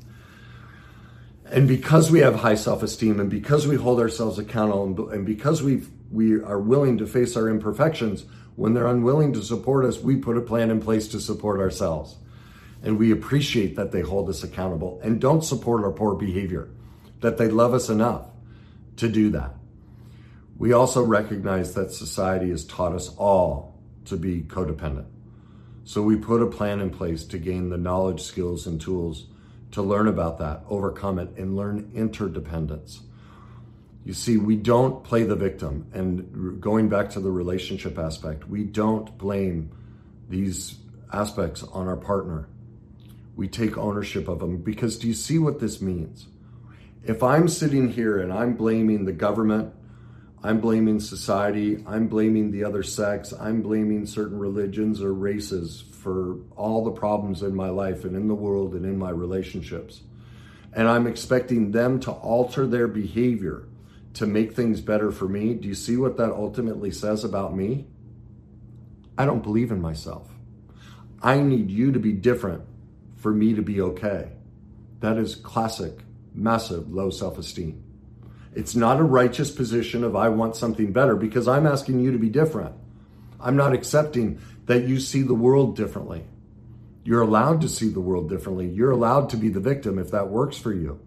And 1.50 1.68
because 1.68 2.10
we 2.10 2.20
have 2.20 2.36
high 2.36 2.56
self-esteem 2.56 3.20
and 3.20 3.30
because 3.30 3.66
we 3.66 3.76
hold 3.76 4.00
ourselves 4.00 4.38
accountable 4.38 5.10
and 5.10 5.24
because 5.24 5.62
we 5.62 5.82
we 6.10 6.40
are 6.40 6.60
willing 6.60 6.98
to 6.98 7.06
face 7.06 7.36
our 7.36 7.48
imperfections, 7.48 8.24
when 8.54 8.74
they're 8.74 8.86
unwilling 8.86 9.32
to 9.34 9.42
support 9.42 9.84
us, 9.84 9.98
we 9.98 10.16
put 10.16 10.36
a 10.36 10.40
plan 10.40 10.70
in 10.70 10.80
place 10.80 11.08
to 11.08 11.20
support 11.20 11.60
ourselves. 11.60 12.16
And 12.82 12.98
we 12.98 13.10
appreciate 13.10 13.76
that 13.76 13.92
they 13.92 14.02
hold 14.02 14.28
us 14.28 14.42
accountable 14.42 15.00
and 15.02 15.20
don't 15.20 15.42
support 15.42 15.84
our 15.84 15.90
poor 15.90 16.14
behavior, 16.14 16.68
that 17.20 17.38
they 17.38 17.48
love 17.48 17.74
us 17.74 17.88
enough 17.88 18.26
to 18.96 19.08
do 19.08 19.30
that. 19.30 19.54
We 20.58 20.72
also 20.72 21.02
recognize 21.02 21.74
that 21.74 21.92
society 21.92 22.50
has 22.50 22.64
taught 22.64 22.92
us 22.92 23.14
all 23.16 23.78
to 24.06 24.16
be 24.16 24.42
codependent. 24.42 25.06
So 25.84 26.02
we 26.02 26.16
put 26.16 26.42
a 26.42 26.46
plan 26.46 26.80
in 26.80 26.90
place 26.90 27.24
to 27.24 27.38
gain 27.38 27.68
the 27.68 27.76
knowledge, 27.76 28.22
skills, 28.22 28.66
and 28.66 28.80
tools 28.80 29.26
to 29.72 29.82
learn 29.82 30.08
about 30.08 30.38
that, 30.38 30.62
overcome 30.68 31.18
it, 31.18 31.36
and 31.36 31.56
learn 31.56 31.90
interdependence. 31.94 33.00
You 34.04 34.12
see, 34.12 34.36
we 34.36 34.54
don't 34.56 35.02
play 35.02 35.24
the 35.24 35.34
victim. 35.34 35.86
And 35.92 36.60
going 36.60 36.88
back 36.88 37.10
to 37.10 37.20
the 37.20 37.30
relationship 37.30 37.98
aspect, 37.98 38.48
we 38.48 38.62
don't 38.62 39.18
blame 39.18 39.72
these 40.28 40.76
aspects 41.12 41.62
on 41.64 41.88
our 41.88 41.96
partner. 41.96 42.48
We 43.34 43.48
take 43.48 43.76
ownership 43.76 44.28
of 44.28 44.38
them 44.38 44.58
because 44.58 44.98
do 44.98 45.08
you 45.08 45.14
see 45.14 45.38
what 45.38 45.58
this 45.58 45.82
means? 45.82 46.28
If 47.04 47.22
I'm 47.22 47.48
sitting 47.48 47.90
here 47.90 48.18
and 48.18 48.32
I'm 48.32 48.54
blaming 48.54 49.04
the 49.04 49.12
government, 49.12 49.74
I'm 50.42 50.60
blaming 50.60 51.00
society, 51.00 51.82
I'm 51.86 52.06
blaming 52.06 52.52
the 52.52 52.64
other 52.64 52.82
sex, 52.82 53.32
I'm 53.32 53.62
blaming 53.62 54.06
certain 54.06 54.38
religions 54.38 55.02
or 55.02 55.12
races 55.12 55.82
for 56.06 56.36
all 56.54 56.84
the 56.84 56.92
problems 56.92 57.42
in 57.42 57.52
my 57.52 57.68
life 57.68 58.04
and 58.04 58.14
in 58.14 58.28
the 58.28 58.34
world 58.34 58.74
and 58.74 58.84
in 58.84 58.96
my 58.96 59.10
relationships. 59.10 60.02
And 60.72 60.86
I'm 60.86 61.04
expecting 61.04 61.72
them 61.72 61.98
to 61.98 62.12
alter 62.12 62.64
their 62.64 62.86
behavior 62.86 63.66
to 64.14 64.24
make 64.24 64.54
things 64.54 64.80
better 64.80 65.10
for 65.10 65.26
me, 65.28 65.54
do 65.54 65.66
you 65.66 65.74
see 65.74 65.96
what 65.96 66.16
that 66.18 66.30
ultimately 66.30 66.92
says 66.92 67.24
about 67.24 67.56
me? 67.56 67.88
I 69.18 69.24
don't 69.24 69.42
believe 69.42 69.72
in 69.72 69.80
myself. 69.82 70.30
I 71.20 71.40
need 71.40 71.72
you 71.72 71.90
to 71.90 71.98
be 71.98 72.12
different 72.12 72.62
for 73.16 73.32
me 73.32 73.54
to 73.54 73.62
be 73.62 73.80
okay. 73.80 74.30
That 75.00 75.18
is 75.18 75.34
classic, 75.34 76.04
massive 76.32 76.88
low 76.88 77.10
self 77.10 77.36
esteem. 77.36 77.82
It's 78.54 78.76
not 78.76 79.00
a 79.00 79.02
righteous 79.02 79.50
position 79.50 80.04
of 80.04 80.14
I 80.14 80.28
want 80.28 80.54
something 80.54 80.92
better 80.92 81.16
because 81.16 81.48
I'm 81.48 81.66
asking 81.66 81.98
you 81.98 82.12
to 82.12 82.18
be 82.18 82.30
different. 82.30 82.76
I'm 83.40 83.56
not 83.56 83.72
accepting 83.72 84.40
that 84.66 84.86
you 84.86 85.00
see 85.00 85.22
the 85.22 85.34
world 85.34 85.76
differently. 85.76 86.24
You're 87.04 87.22
allowed 87.22 87.60
to 87.62 87.68
see 87.68 87.88
the 87.88 88.00
world 88.00 88.28
differently. 88.28 88.68
You're 88.68 88.90
allowed 88.90 89.30
to 89.30 89.36
be 89.36 89.48
the 89.48 89.60
victim 89.60 89.98
if 89.98 90.10
that 90.10 90.28
works 90.28 90.58
for 90.58 90.72
you. 90.72 91.00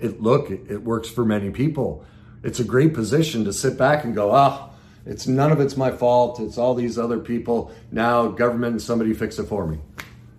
It 0.00 0.20
look, 0.22 0.50
it, 0.50 0.82
works 0.82 1.08
for 1.08 1.24
many 1.24 1.50
people 1.50 2.04
it's 2.42 2.60
a 2.60 2.64
great 2.64 2.94
position 2.94 3.44
to 3.44 3.52
sit 3.52 3.76
back 3.76 4.04
and 4.04 4.14
go, 4.14 4.30
ah, 4.32 4.70
oh, 4.70 4.74
it's 5.06 5.26
none 5.26 5.52
of 5.52 5.60
it's 5.60 5.76
my 5.76 5.90
fault. 5.90 6.38
It's 6.40 6.58
all 6.58 6.74
these 6.74 6.98
other 6.98 7.18
people. 7.18 7.72
Now, 7.90 8.28
government 8.28 8.72
and 8.72 8.82
somebody 8.82 9.14
fix 9.14 9.38
it 9.38 9.46
for 9.46 9.66
me. 9.66 9.78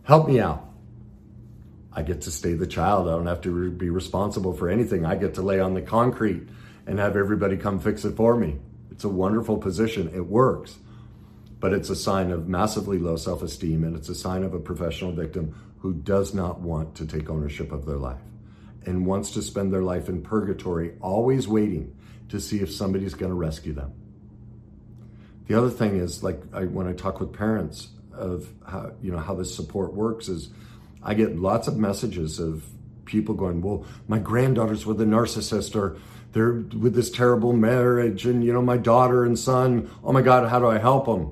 Help 0.04 0.28
me 0.28 0.40
out. 0.40 0.66
I 1.92 2.04
get 2.04 2.22
to 2.22 2.32
stay 2.32 2.54
the 2.54 2.68
child. 2.68 3.08
I 3.08 3.12
don't 3.12 3.26
have 3.26 3.42
to 3.42 3.72
be 3.72 3.90
responsible 3.90 4.54
for 4.54 4.70
anything. 4.70 5.06
I 5.06 5.16
get 5.16 5.34
to 5.36 5.42
lay 5.42 5.60
on 5.60 5.74
the 5.74 5.82
concrete 5.82 6.48
and 6.86 7.00
have 7.00 7.18
everybody 7.18 7.58
come 7.58 7.80
fix 7.80 8.06
it 8.06 8.16
for 8.16 8.38
me. 8.38 8.60
It's 8.92 9.04
a 9.04 9.10
wonderful 9.10 9.58
position. 9.58 10.12
It 10.14 10.26
works. 10.26 10.78
But 11.60 11.74
it's 11.74 11.90
a 11.90 11.96
sign 11.96 12.32
of 12.32 12.48
massively 12.48 13.00
low 13.00 13.18
self 13.18 13.42
esteem 13.42 13.84
and 13.84 13.96
it's 13.96 14.10
a 14.10 14.16
sign 14.16 14.44
of 14.44 14.54
a 14.54 14.60
professional 14.60 15.12
victim 15.12 15.56
who 15.80 15.94
does 15.94 16.34
not 16.34 16.60
want 16.60 16.96
to 16.96 17.06
take 17.06 17.30
ownership 17.30 17.72
of 17.72 17.86
their 17.86 17.98
life 17.98 18.22
and 18.86 19.06
wants 19.06 19.32
to 19.32 19.42
spend 19.42 19.74
their 19.74 19.84
life 19.84 20.10
in 20.10 20.22
purgatory, 20.22 20.94
always 21.02 21.48
waiting 21.48 21.96
to 22.30 22.40
see 22.40 22.60
if 22.60 22.72
somebody's 22.72 23.14
going 23.14 23.32
to 23.32 23.36
rescue 23.36 23.74
them. 23.74 23.94
The 25.48 25.58
other 25.58 25.70
thing 25.70 25.98
is, 25.98 26.24
like 26.24 26.42
I, 26.54 26.66
when 26.66 26.88
I 26.88 26.94
talk 26.94 27.20
with 27.20 27.34
parents 27.34 27.90
of 28.14 28.48
how 28.66 28.92
you 29.02 29.12
know 29.12 29.18
how 29.18 29.34
this 29.34 29.54
support 29.54 29.94
works, 29.94 30.30
is 30.30 30.50
I 31.02 31.14
get 31.14 31.38
lots 31.38 31.68
of 31.68 31.78
messages 31.78 32.40
of 32.40 32.64
people 33.06 33.34
going, 33.34 33.62
"Well, 33.62 33.86
my 34.08 34.20
granddaughter's 34.20 34.86
with 34.86 35.02
a 35.02 35.06
narcissist, 35.06 35.76
or 35.76 35.98
they're 36.34 36.54
with 36.54 36.94
this 36.94 37.10
terrible 37.10 37.54
marriage, 37.54 38.26
and 38.28 38.44
you 38.44 38.54
know 38.54 38.62
my 38.62 38.78
daughter 38.78 39.26
and 39.26 39.40
son. 39.40 39.90
Oh 40.04 40.14
my 40.14 40.22
God, 40.22 40.48
how 40.50 40.60
do 40.60 40.68
I 40.68 40.78
help 40.78 41.08
them?" 41.08 41.32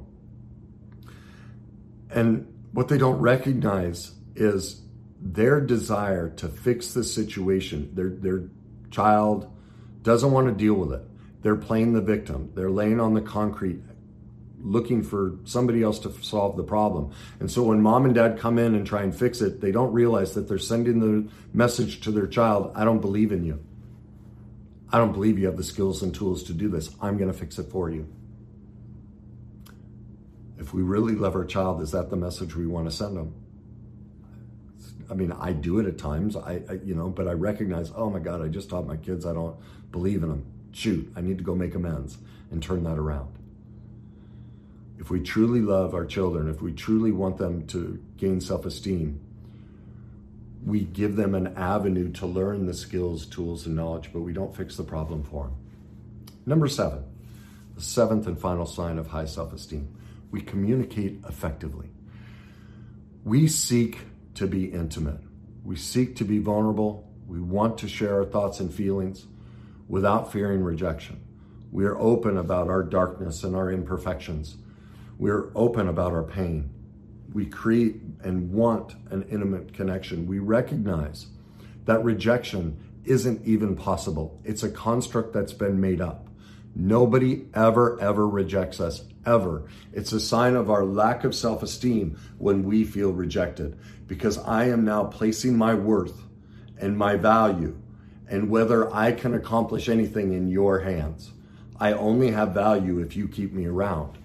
And 2.18 2.52
what 2.72 2.88
they 2.88 2.98
don't 2.98 3.20
recognize 3.20 4.12
is 4.36 4.82
their 5.22 5.62
desire 5.62 6.32
to 6.38 6.48
fix 6.48 6.96
the 6.96 7.04
situation, 7.04 7.94
their, 7.94 8.10
their 8.10 8.50
child 8.90 9.56
doesn't 10.02 10.32
want 10.32 10.48
to 10.48 10.54
deal 10.54 10.74
with 10.74 10.94
it. 10.94 11.04
They're 11.44 11.56
playing 11.56 11.94
the 11.94 12.02
victim. 12.02 12.52
They're 12.56 12.72
laying 12.72 13.00
on 13.00 13.14
the 13.14 13.22
concrete 13.22 13.82
looking 14.60 15.04
for 15.04 15.36
somebody 15.44 15.84
else 15.84 16.00
to 16.00 16.12
solve 16.24 16.58
the 16.58 16.64
problem. 16.64 17.12
And 17.40 17.52
so 17.52 17.62
when 17.62 17.84
mom 17.84 18.06
and 18.06 18.16
dad 18.16 18.40
come 18.40 18.58
in 18.58 18.74
and 18.74 18.88
try 18.88 19.04
and 19.04 19.16
fix 19.16 19.40
it, 19.40 19.62
they 19.62 19.72
don't 19.72 19.94
realize 19.94 20.34
that 20.34 20.48
they're 20.48 20.58
sending 20.58 21.00
the 21.00 21.30
message 21.54 22.02
to 22.02 22.12
their 22.12 22.26
child 22.26 22.72
I 22.76 22.84
don't 22.84 23.00
believe 23.00 23.32
in 23.32 23.46
you. 23.46 23.64
I 24.92 24.98
don't 24.98 25.12
believe 25.12 25.38
you 25.38 25.46
have 25.46 25.58
the 25.58 25.64
skills 25.64 26.02
and 26.02 26.16
tools 26.16 26.42
to 26.46 26.54
do 26.54 26.68
this. 26.68 26.90
I'm 27.00 27.20
going 27.20 27.32
to 27.32 27.38
fix 27.38 27.60
it 27.60 27.70
for 27.70 27.92
you. 27.92 28.08
If 30.68 30.74
we 30.74 30.82
really 30.82 31.16
love 31.16 31.34
our 31.34 31.46
child, 31.46 31.82
is 31.82 31.92
that 31.92 32.10
the 32.10 32.18
message 32.18 32.54
we 32.54 32.68
want 32.68 32.90
to 32.90 32.92
send 32.94 33.16
them? 33.16 33.34
I 35.10 35.14
mean, 35.14 35.32
I 35.32 35.54
do 35.54 35.80
it 35.80 35.86
at 35.86 35.98
times. 35.98 36.36
I, 36.36 36.62
I, 36.70 36.74
you 36.84 36.94
know, 36.94 37.08
but 37.08 37.26
I 37.26 37.32
recognize, 37.32 37.90
oh 37.96 38.10
my 38.10 38.20
God, 38.20 38.42
I 38.42 38.50
just 38.50 38.70
taught 38.70 38.86
my 38.86 38.98
kids 38.98 39.26
I 39.26 39.32
don't 39.32 39.56
believe 39.94 40.24
in 40.24 40.30
them. 40.30 40.46
Shoot, 40.74 41.10
I 41.16 41.22
need 41.22 41.38
to 41.38 41.44
go 41.46 41.56
make 41.56 41.74
amends 41.74 42.18
and 42.52 42.62
turn 42.62 42.84
that 42.84 42.98
around. 42.98 43.34
If 45.00 45.10
we 45.10 45.22
truly 45.22 45.62
love 45.62 45.94
our 45.94 46.06
children, 46.06 46.50
if 46.50 46.62
we 46.62 46.74
truly 46.74 47.14
want 47.14 47.38
them 47.38 47.66
to 47.68 48.04
gain 48.18 48.42
self-esteem, 48.42 49.22
we 50.66 50.82
give 50.82 51.16
them 51.16 51.34
an 51.34 51.56
avenue 51.56 52.12
to 52.12 52.26
learn 52.26 52.66
the 52.66 52.74
skills, 52.74 53.26
tools, 53.26 53.66
and 53.68 53.78
knowledge, 53.78 54.10
but 54.12 54.20
we 54.20 54.34
don't 54.34 54.54
fix 54.54 54.76
the 54.76 54.84
problem 54.84 55.24
for 55.24 55.46
them. 55.46 55.56
Number 56.46 56.68
seven, 56.68 57.06
the 57.76 57.82
seventh 57.82 58.28
and 58.28 58.38
final 58.38 58.66
sign 58.66 58.98
of 58.98 59.08
high 59.08 59.28
self-esteem, 59.28 59.94
we 60.32 60.42
communicate 60.42 61.20
effectively. 61.28 61.90
We 63.24 63.48
seek 63.48 64.00
to 64.36 64.48
be 64.48 64.66
intimate. 64.66 65.20
We 65.64 65.76
seek 65.76 66.16
to 66.18 66.24
be 66.24 66.40
vulnerable. 66.40 67.12
We 67.28 67.42
want 67.42 67.78
to 67.80 67.88
share 67.88 68.16
our 68.16 68.26
thoughts 68.26 68.60
and 68.60 68.74
feelings 68.74 69.26
without 69.88 70.32
fearing 70.32 70.64
rejection. 70.64 71.22
We 71.72 71.86
are 71.86 71.98
open 71.98 72.38
about 72.38 72.70
our 72.70 72.84
darkness 72.84 73.44
and 73.44 73.56
our 73.56 73.72
imperfections. 73.72 74.58
We 75.18 75.30
are 75.32 75.52
open 75.56 75.88
about 75.88 76.14
our 76.14 76.24
pain. 76.24 76.70
We 77.34 77.46
create 77.46 78.02
and 78.24 78.52
want 78.52 78.96
an 79.12 79.24
intimate 79.24 79.74
connection. 79.74 80.28
We 80.28 80.40
recognize 80.40 81.28
that 81.86 82.04
rejection 82.04 82.80
isn't 83.04 83.46
even 83.46 83.76
possible. 83.76 84.40
It's 84.44 84.64
a 84.64 84.70
construct 84.70 85.34
that's 85.34 85.54
been 85.54 85.80
made 85.80 86.02
up. 86.02 86.30
Nobody 86.76 87.46
ever, 87.54 88.00
ever 88.00 88.28
rejects 88.28 88.80
us, 88.80 89.04
ever. 89.28 89.66
It's 89.94 90.14
a 90.14 90.20
sign 90.20 90.56
of 90.56 90.72
our 90.72 90.86
lack 90.86 91.24
of 91.24 91.36
self 91.36 91.62
esteem 91.62 92.18
when 92.40 92.64
we 92.64 92.86
feel 92.86 93.12
rejected 93.12 93.78
because 94.08 94.40
I 94.40 94.70
am 94.70 94.86
now 94.86 95.04
placing 95.04 95.58
my 95.58 95.76
worth 95.76 96.24
and 96.80 96.98
my 96.98 97.18
value 97.18 97.78
and 98.30 98.50
whether 98.50 98.94
I 98.94 99.12
can 99.12 99.34
accomplish 99.34 99.90
anything 99.90 100.34
in 100.34 100.48
your 100.48 100.80
hands. 100.80 101.32
I 101.80 101.94
only 101.94 102.32
have 102.32 102.54
value 102.54 103.00
if 103.00 103.16
you 103.16 103.28
keep 103.28 103.54
me 103.54 103.66
around. 103.66 104.18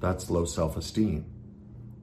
That's 0.00 0.30
low 0.30 0.44
self 0.44 0.76
esteem. 0.76 1.26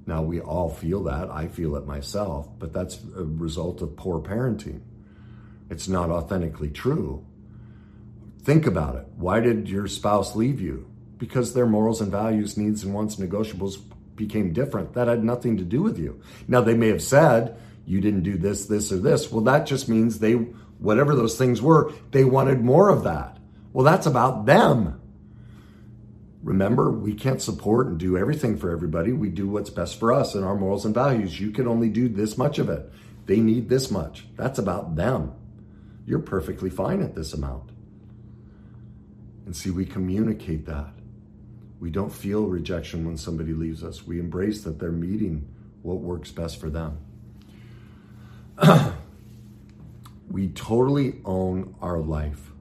Now, 0.05 0.23
we 0.23 0.41
all 0.41 0.69
feel 0.69 1.03
that. 1.03 1.29
I 1.29 1.47
feel 1.47 1.75
it 1.75 1.85
myself, 1.85 2.47
but 2.57 2.73
that's 2.73 2.99
a 3.15 3.23
result 3.23 3.81
of 3.81 3.95
poor 3.95 4.19
parenting. 4.19 4.81
It's 5.69 5.87
not 5.87 6.09
authentically 6.09 6.69
true. 6.69 7.25
Think 8.41 8.65
about 8.65 8.95
it. 8.95 9.07
Why 9.15 9.39
did 9.39 9.69
your 9.69 9.87
spouse 9.87 10.35
leave 10.35 10.59
you? 10.59 10.90
Because 11.21 11.53
their 11.53 11.67
morals 11.67 12.01
and 12.01 12.11
values, 12.11 12.57
needs 12.57 12.83
and 12.83 12.95
wants, 12.95 13.19
and 13.19 13.31
negotiables 13.31 13.77
became 14.15 14.53
different. 14.53 14.93
That 14.95 15.07
had 15.07 15.23
nothing 15.23 15.57
to 15.57 15.63
do 15.63 15.83
with 15.83 15.99
you. 15.99 16.19
Now, 16.47 16.61
they 16.61 16.73
may 16.73 16.87
have 16.87 17.03
said, 17.03 17.59
you 17.85 18.01
didn't 18.01 18.23
do 18.23 18.39
this, 18.39 18.65
this, 18.65 18.91
or 18.91 18.97
this. 18.97 19.31
Well, 19.31 19.43
that 19.43 19.67
just 19.67 19.87
means 19.87 20.17
they, 20.17 20.33
whatever 20.33 21.13
those 21.13 21.37
things 21.37 21.61
were, 21.61 21.93
they 22.09 22.23
wanted 22.23 22.61
more 22.61 22.89
of 22.89 23.03
that. 23.03 23.37
Well, 23.71 23.85
that's 23.85 24.07
about 24.07 24.47
them. 24.47 24.99
Remember, 26.41 26.89
we 26.89 27.13
can't 27.13 27.39
support 27.39 27.85
and 27.85 27.99
do 27.99 28.17
everything 28.17 28.57
for 28.57 28.71
everybody. 28.71 29.11
We 29.11 29.29
do 29.29 29.47
what's 29.47 29.69
best 29.69 29.99
for 29.99 30.11
us 30.11 30.33
and 30.33 30.43
our 30.43 30.55
morals 30.55 30.85
and 30.85 30.95
values. 30.95 31.39
You 31.39 31.51
can 31.51 31.67
only 31.67 31.89
do 31.89 32.09
this 32.09 32.35
much 32.35 32.57
of 32.57 32.67
it. 32.67 32.91
They 33.27 33.39
need 33.39 33.69
this 33.69 33.91
much. 33.91 34.25
That's 34.37 34.57
about 34.57 34.95
them. 34.95 35.33
You're 36.07 36.17
perfectly 36.17 36.71
fine 36.71 37.03
at 37.03 37.13
this 37.13 37.31
amount. 37.31 37.69
And 39.45 39.55
see, 39.55 39.69
we 39.69 39.85
communicate 39.85 40.65
that. 40.65 40.93
We 41.81 41.89
don't 41.89 42.13
feel 42.13 42.45
rejection 42.45 43.05
when 43.05 43.17
somebody 43.17 43.51
leaves 43.51 43.83
us. 43.83 44.07
We 44.07 44.19
embrace 44.19 44.63
that 44.63 44.79
they're 44.79 44.91
meeting 44.93 45.53
what 45.81 45.97
works 45.97 46.31
best 46.31 46.61
for 46.61 46.69
them. 46.69 46.99
we 50.31 50.47
totally 50.49 51.19
own 51.25 51.75
our 51.81 51.99
life 51.99 52.51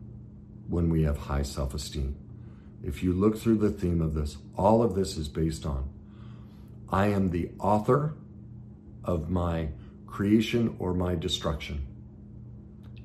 when 0.68 0.90
we 0.90 1.04
have 1.04 1.16
high 1.16 1.42
self 1.42 1.74
esteem 1.74 2.16
if 2.83 3.02
you 3.02 3.12
look 3.12 3.38
through 3.38 3.59
the 3.59 3.70
theme 3.70 4.00
of 4.00 4.14
this, 4.14 4.38
all 4.56 4.83
of 4.83 4.94
this 4.94 5.16
is 5.16 5.28
based 5.28 5.66
on 5.66 5.88
I 6.88 7.06
am 7.09 7.30
the 7.30 7.50
author 7.61 8.14
of 9.04 9.30
my 9.30 9.68
creation 10.06 10.74
or 10.78 10.92
my 10.92 11.14
destruction. 11.14 11.87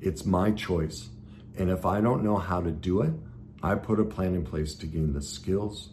It's 0.01 0.25
my 0.25 0.51
choice. 0.51 1.10
And 1.58 1.69
if 1.69 1.86
I 1.86 2.01
don't 2.01 2.23
know 2.23 2.38
how 2.38 2.62
to 2.62 2.71
do 2.71 3.01
it, 3.01 3.13
I 3.62 3.75
put 3.75 3.99
a 3.99 4.06
plan 4.06 4.34
in 4.34 4.43
place 4.43 4.75
to 4.75 4.88
gain 4.88 5.13
the 5.13 5.21
skills, 5.21 5.89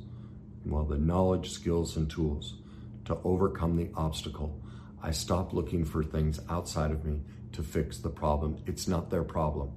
well, 0.64 0.84
the 0.84 0.98
knowledge, 0.98 1.50
skills, 1.50 1.96
and 1.96 2.10
tools 2.10 2.56
to 3.04 3.18
overcome 3.24 3.76
the 3.76 3.90
obstacle. 3.94 4.60
I 5.02 5.10
stop 5.10 5.52
looking 5.52 5.84
for 5.84 6.04
things 6.04 6.40
outside 6.48 6.90
of 6.90 7.04
me 7.04 7.20
to 7.52 7.62
fix 7.62 7.98
the 7.98 8.10
problem. 8.10 8.62
It's 8.66 8.86
not 8.86 9.10
their 9.10 9.24
problem. 9.24 9.72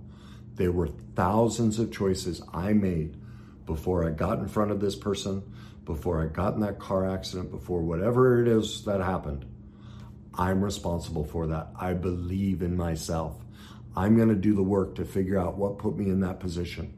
There 0.55 0.71
were 0.71 0.89
thousands 1.15 1.79
of 1.79 1.91
choices 1.91 2.41
I 2.53 2.73
made 2.73 3.17
before 3.65 4.07
I 4.07 4.11
got 4.11 4.39
in 4.39 4.47
front 4.47 4.71
of 4.71 4.79
this 4.79 4.95
person, 4.95 5.43
before 5.83 6.23
I 6.23 6.27
got 6.27 6.53
in 6.53 6.61
that 6.61 6.79
car 6.79 7.09
accident, 7.09 7.51
before 7.51 7.81
whatever 7.81 8.41
it 8.41 8.47
is 8.47 8.85
that 8.85 9.01
happened. 9.01 9.45
I'm 10.35 10.63
responsible 10.63 11.23
for 11.23 11.47
that. 11.47 11.69
I 11.79 11.93
believe 11.93 12.61
in 12.61 12.77
myself. 12.77 13.37
I'm 13.95 14.15
going 14.15 14.29
to 14.29 14.35
do 14.35 14.53
the 14.53 14.63
work 14.63 14.95
to 14.95 15.05
figure 15.05 15.39
out 15.39 15.57
what 15.57 15.77
put 15.77 15.97
me 15.97 16.09
in 16.09 16.19
that 16.21 16.39
position. 16.39 16.93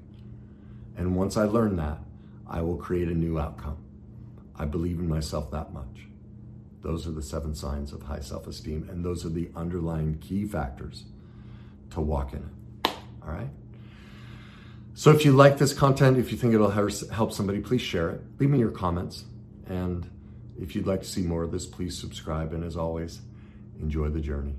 And 0.97 1.15
once 1.15 1.38
I 1.38 1.43
learn 1.43 1.76
that, 1.78 2.00
I 2.49 2.62
will 2.62 2.77
create 2.77 3.07
a 3.07 3.13
new 3.13 3.39
outcome. 3.39 3.77
I 4.55 4.65
believe 4.65 4.99
in 4.99 5.07
myself 5.07 5.51
that 5.51 5.73
much. 5.73 6.07
Those 6.81 7.07
are 7.07 7.12
the 7.12 7.21
seven 7.21 7.53
signs 7.53 7.91
of 7.91 8.03
high 8.03 8.21
self 8.21 8.47
esteem, 8.47 8.88
and 8.89 9.03
those 9.03 9.25
are 9.25 9.29
the 9.29 9.49
underlying 9.55 10.19
key 10.19 10.45
factors 10.45 11.05
to 11.91 12.01
walk 12.01 12.33
in 12.33 12.39
it. 12.39 12.91
All 13.25 13.33
right? 13.33 13.49
So 14.93 15.12
if 15.12 15.25
you 15.25 15.31
like 15.31 15.57
this 15.57 15.73
content, 15.73 16.17
if 16.17 16.31
you 16.31 16.38
think 16.38 16.53
it'll 16.53 16.71
help 16.71 17.31
somebody, 17.31 17.60
please 17.60 17.81
share 17.81 18.10
it. 18.10 18.21
Leave 18.39 18.49
me 18.49 18.57
your 18.57 18.71
comments. 18.71 19.25
And 19.67 20.10
if 20.60 20.75
you'd 20.75 20.88
like 20.88 21.01
to 21.01 21.07
see 21.07 21.21
more 21.21 21.43
of 21.43 21.51
this, 21.51 21.67
please 21.67 21.95
subscribe. 21.95 22.53
And 22.53 22.63
as 22.63 22.75
always, 22.75 23.21
enjoy 23.79 24.10
the 24.10 24.21
journey. 24.21 24.55